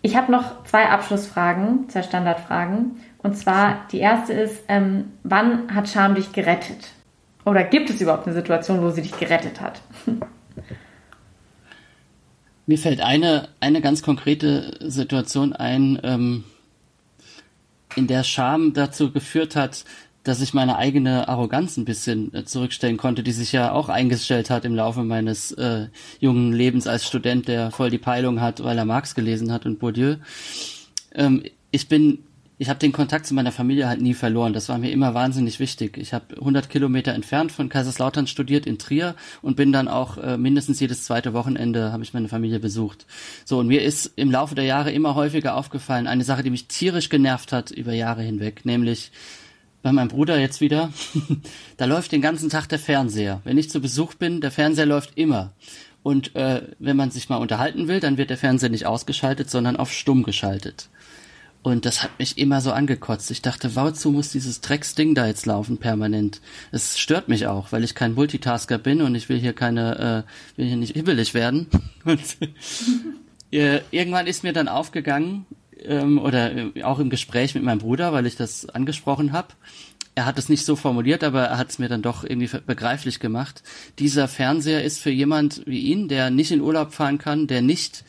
[0.02, 3.00] Ich habe noch zwei Abschlussfragen, zwei Standardfragen.
[3.24, 6.92] Und zwar die erste ist, ähm, wann hat Scham dich gerettet?
[7.48, 9.80] Oder gibt es überhaupt eine Situation, wo sie dich gerettet hat?
[12.66, 16.44] Mir fällt eine, eine ganz konkrete Situation ein, ähm,
[17.96, 19.86] in der Scham dazu geführt hat,
[20.24, 24.50] dass ich meine eigene Arroganz ein bisschen äh, zurückstellen konnte, die sich ja auch eingestellt
[24.50, 25.88] hat im Laufe meines äh,
[26.20, 29.80] jungen Lebens als Student, der voll die Peilung hat, weil er Marx gelesen hat und
[29.80, 30.18] Bourdieu.
[31.16, 32.26] Ähm, ich bin
[32.60, 34.54] ich habe den Kontakt zu meiner Familie halt nie verloren.
[34.54, 35.98] Das war mir immer wahnsinnig wichtig.
[35.98, 40.38] Ich habe 100 Kilometer entfernt von Kaiserslautern studiert in Trier und bin dann auch äh,
[40.38, 43.06] mindestens jedes zweite Wochenende habe ich meine Familie besucht.
[43.46, 46.68] So und mir ist im Laufe der Jahre immer häufiger aufgefallen eine Sache, die mich
[46.68, 49.12] tierisch genervt hat über Jahre hinweg, nämlich
[49.84, 50.92] bei meinem Bruder jetzt wieder.
[51.78, 53.42] da läuft den ganzen Tag der Fernseher.
[53.44, 55.54] Wenn ich zu Besuch bin, der Fernseher läuft immer.
[56.02, 59.76] Und äh, wenn man sich mal unterhalten will, dann wird der Fernseher nicht ausgeschaltet, sondern
[59.76, 60.90] auf stumm geschaltet.
[61.68, 63.30] Und das hat mich immer so angekotzt.
[63.30, 66.40] Ich dachte, wozu muss dieses Drecksding da jetzt laufen permanent?
[66.72, 70.58] Es stört mich auch, weil ich kein Multitasker bin und ich will hier keine, äh,
[70.58, 71.68] will hier nicht hibbelig werden.
[72.06, 72.22] Und
[73.52, 75.46] äh, irgendwann ist mir dann aufgegangen,
[75.84, 79.50] ähm, oder äh, auch im Gespräch mit meinem Bruder, weil ich das angesprochen habe.
[80.16, 83.20] Er hat es nicht so formuliert, aber er hat es mir dann doch irgendwie begreiflich
[83.20, 83.62] gemacht.
[84.00, 88.06] Dieser Fernseher ist für jemand wie ihn, der nicht in Urlaub fahren kann, der nicht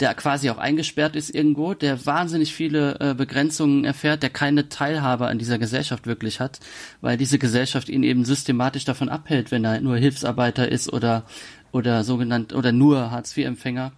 [0.00, 5.26] der quasi auch eingesperrt ist irgendwo, der wahnsinnig viele äh, Begrenzungen erfährt, der keine Teilhabe
[5.26, 6.60] an dieser Gesellschaft wirklich hat,
[7.00, 11.24] weil diese Gesellschaft ihn eben systematisch davon abhält, wenn er nur Hilfsarbeiter ist oder
[11.72, 13.92] oder sogenannt oder nur Hartz-IV-Empfänger.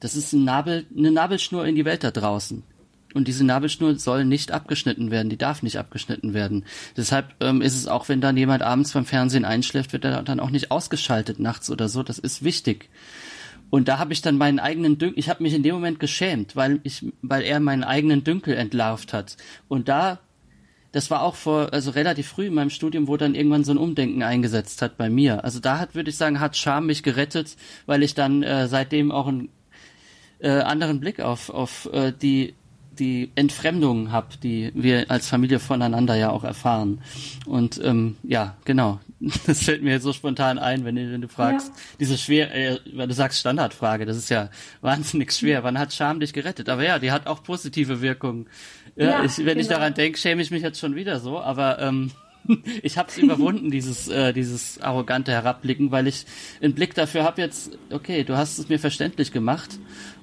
[0.00, 2.62] Das ist ein Nabel, eine Nabelschnur in die Welt da draußen.
[3.14, 6.64] Und diese Nabelschnur soll nicht abgeschnitten werden, die darf nicht abgeschnitten werden.
[6.96, 10.40] Deshalb ähm, ist es auch, wenn dann jemand abends beim Fernsehen einschläft, wird er dann
[10.40, 12.02] auch nicht ausgeschaltet nachts oder so.
[12.02, 12.90] Das ist wichtig.
[13.70, 16.54] Und da habe ich dann meinen eigenen Dünkel, ich habe mich in dem Moment geschämt,
[16.54, 19.36] weil ich, weil er meinen eigenen Dünkel entlarvt hat.
[19.68, 20.20] Und da,
[20.92, 23.78] das war auch vor, also relativ früh in meinem Studium, wo dann irgendwann so ein
[23.78, 25.42] Umdenken eingesetzt hat bei mir.
[25.44, 27.56] Also da hat, würde ich sagen, hat Scham mich gerettet,
[27.86, 29.48] weil ich dann äh, seitdem auch einen
[30.38, 32.54] äh, anderen Blick auf, auf äh, die
[32.98, 37.00] die Entfremdung habe, die wir als Familie voneinander ja auch erfahren.
[37.46, 39.00] Und ähm, ja, genau.
[39.46, 41.74] Das fällt mir jetzt so spontan ein, wenn, wenn du fragst, ja.
[42.00, 44.50] diese schwer, äh, weil du sagst Standardfrage, das ist ja
[44.82, 45.64] wahnsinnig schwer.
[45.64, 46.68] Wann hat Scham dich gerettet?
[46.68, 48.46] Aber ja, die hat auch positive Wirkungen.
[48.96, 49.60] Ja, ja ich, wenn genau.
[49.60, 52.10] ich daran denke, schäme ich mich jetzt schon wieder so, aber ähm,
[52.82, 56.26] ich habe es überwunden, dieses, äh, dieses arrogante Herabblicken, weil ich
[56.62, 59.78] einen Blick dafür habe jetzt, okay, du hast es mir verständlich gemacht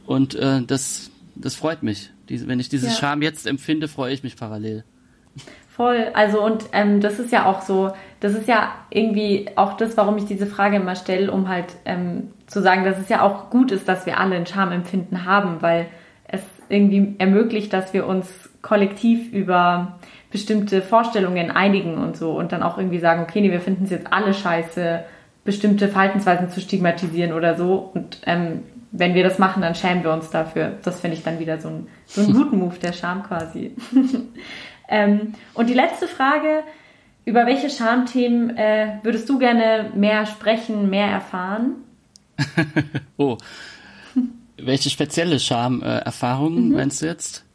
[0.06, 2.12] und äh, das, das freut mich.
[2.32, 2.96] Diese, wenn ich dieses ja.
[2.96, 4.86] Scham jetzt empfinde, freue ich mich parallel.
[5.68, 9.98] Voll, also und ähm, das ist ja auch so, das ist ja irgendwie auch das,
[9.98, 13.50] warum ich diese Frage immer stelle, um halt ähm, zu sagen, dass es ja auch
[13.50, 15.88] gut ist, dass wir alle ein Schamempfinden haben, weil
[16.26, 18.28] es irgendwie ermöglicht, dass wir uns
[18.62, 20.00] kollektiv über
[20.32, 23.90] bestimmte Vorstellungen einigen und so und dann auch irgendwie sagen, okay, nee, wir finden es
[23.90, 25.04] jetzt alle scheiße,
[25.44, 30.12] bestimmte Verhaltensweisen zu stigmatisieren oder so und ähm, wenn wir das machen, dann schämen wir
[30.12, 30.78] uns dafür.
[30.84, 33.76] Das finde ich dann wieder so, ein, so einen guten Move der Scham quasi.
[34.90, 36.64] ähm, und die letzte Frage,
[37.26, 41.76] über welche Schamthemen äh, würdest du gerne mehr sprechen, mehr erfahren?
[43.18, 43.38] oh,
[44.58, 46.76] welche spezielle Schamerfahrungen mhm.
[46.76, 47.46] meinst du jetzt?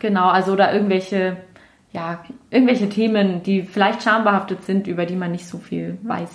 [0.00, 1.36] Genau, also oder irgendwelche,
[1.92, 6.30] ja, irgendwelche Themen, die vielleicht schambehaftet sind, über die man nicht so viel weiß.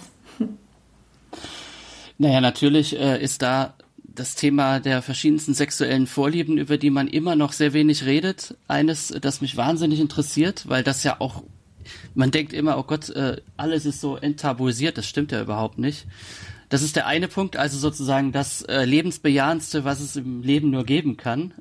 [2.17, 3.73] Naja, natürlich äh, ist da
[4.15, 8.55] das Thema der verschiedensten sexuellen Vorlieben, über die man immer noch sehr wenig redet.
[8.67, 11.43] Eines, das mich wahnsinnig interessiert, weil das ja auch,
[12.13, 16.07] man denkt immer, oh Gott, äh, alles ist so enttabuisiert, das stimmt ja überhaupt nicht.
[16.69, 20.83] Das ist der eine Punkt, also sozusagen das äh, lebensbejahendste, was es im Leben nur
[20.83, 21.53] geben kann.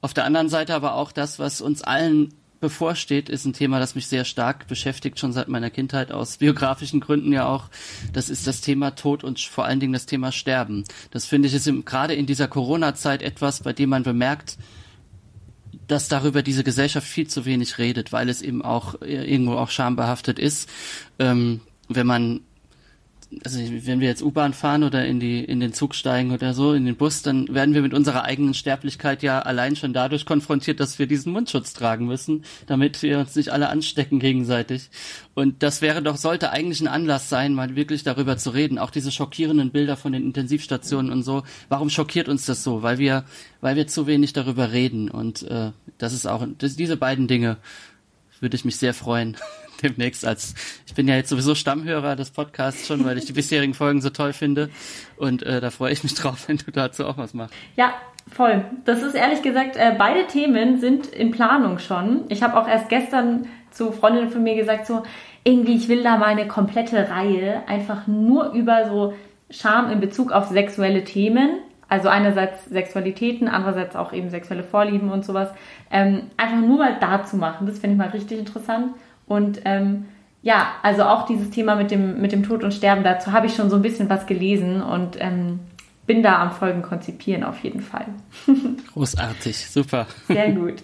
[0.00, 3.94] Auf der anderen Seite aber auch das, was uns allen bevorsteht, ist ein Thema, das
[3.94, 7.68] mich sehr stark beschäftigt, schon seit meiner Kindheit aus biografischen Gründen ja auch.
[8.12, 10.84] Das ist das Thema Tod und vor allen Dingen das Thema Sterben.
[11.10, 14.58] Das finde ich ist gerade in dieser Corona-Zeit etwas, bei dem man bemerkt,
[15.86, 19.70] dass darüber diese Gesellschaft viel zu wenig redet, weil es eben auch äh, irgendwo auch
[19.70, 20.68] schambehaftet ist.
[21.18, 22.40] Ähm, wenn man
[23.44, 26.72] also wenn wir jetzt U-Bahn fahren oder in die in den Zug steigen oder so
[26.72, 30.80] in den Bus, dann werden wir mit unserer eigenen Sterblichkeit ja allein schon dadurch konfrontiert,
[30.80, 34.90] dass wir diesen Mundschutz tragen müssen, damit wir uns nicht alle anstecken gegenseitig.
[35.34, 38.78] Und das wäre doch sollte eigentlich ein Anlass sein, mal wirklich darüber zu reden.
[38.78, 41.42] Auch diese schockierenden Bilder von den Intensivstationen und so.
[41.68, 42.82] Warum schockiert uns das so?
[42.82, 43.24] Weil wir
[43.60, 45.10] weil wir zu wenig darüber reden.
[45.10, 47.56] Und äh, das ist auch das, diese beiden Dinge
[48.40, 49.36] würde ich mich sehr freuen.
[49.82, 50.54] demnächst als,
[50.86, 54.10] ich bin ja jetzt sowieso Stammhörer des Podcasts schon, weil ich die bisherigen Folgen so
[54.10, 54.70] toll finde.
[55.16, 57.54] Und äh, da freue ich mich drauf, wenn du dazu auch was machst.
[57.76, 57.94] Ja,
[58.30, 58.64] voll.
[58.84, 62.24] Das ist ehrlich gesagt, äh, beide Themen sind in Planung schon.
[62.28, 65.02] Ich habe auch erst gestern zu Freundinnen von mir gesagt, so,
[65.44, 69.14] irgendwie, ich will da mal eine komplette Reihe einfach nur über so
[69.48, 75.24] Scham in Bezug auf sexuelle Themen also einerseits Sexualitäten, andererseits auch eben sexuelle Vorlieben und
[75.24, 75.50] sowas,
[75.90, 77.66] ähm, einfach nur mal da zu machen.
[77.66, 78.94] Das finde ich mal richtig interessant.
[79.26, 80.06] Und ähm,
[80.42, 83.54] ja, also auch dieses Thema mit dem, mit dem Tod und Sterben, dazu habe ich
[83.54, 85.60] schon so ein bisschen was gelesen und ähm,
[86.06, 88.06] bin da am Folgen konzipieren auf jeden Fall.
[88.92, 90.06] Großartig, super.
[90.28, 90.82] Sehr gut.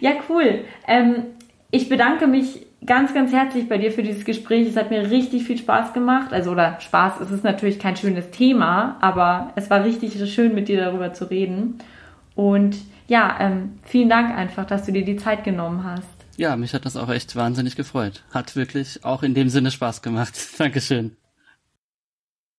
[0.00, 0.64] Ja, cool.
[0.86, 1.24] Ähm,
[1.70, 4.66] ich bedanke mich ganz, ganz herzlich bei dir für dieses Gespräch.
[4.66, 6.32] Es hat mir richtig viel Spaß gemacht.
[6.32, 10.68] Also, oder Spaß, es ist natürlich kein schönes Thema, aber es war richtig schön, mit
[10.68, 11.78] dir darüber zu reden.
[12.34, 12.76] Und
[13.08, 16.19] ja, ähm, vielen Dank einfach, dass du dir die Zeit genommen hast.
[16.40, 18.24] Ja, mich hat das auch echt wahnsinnig gefreut.
[18.30, 20.32] Hat wirklich auch in dem Sinne Spaß gemacht.
[20.58, 21.14] Dankeschön.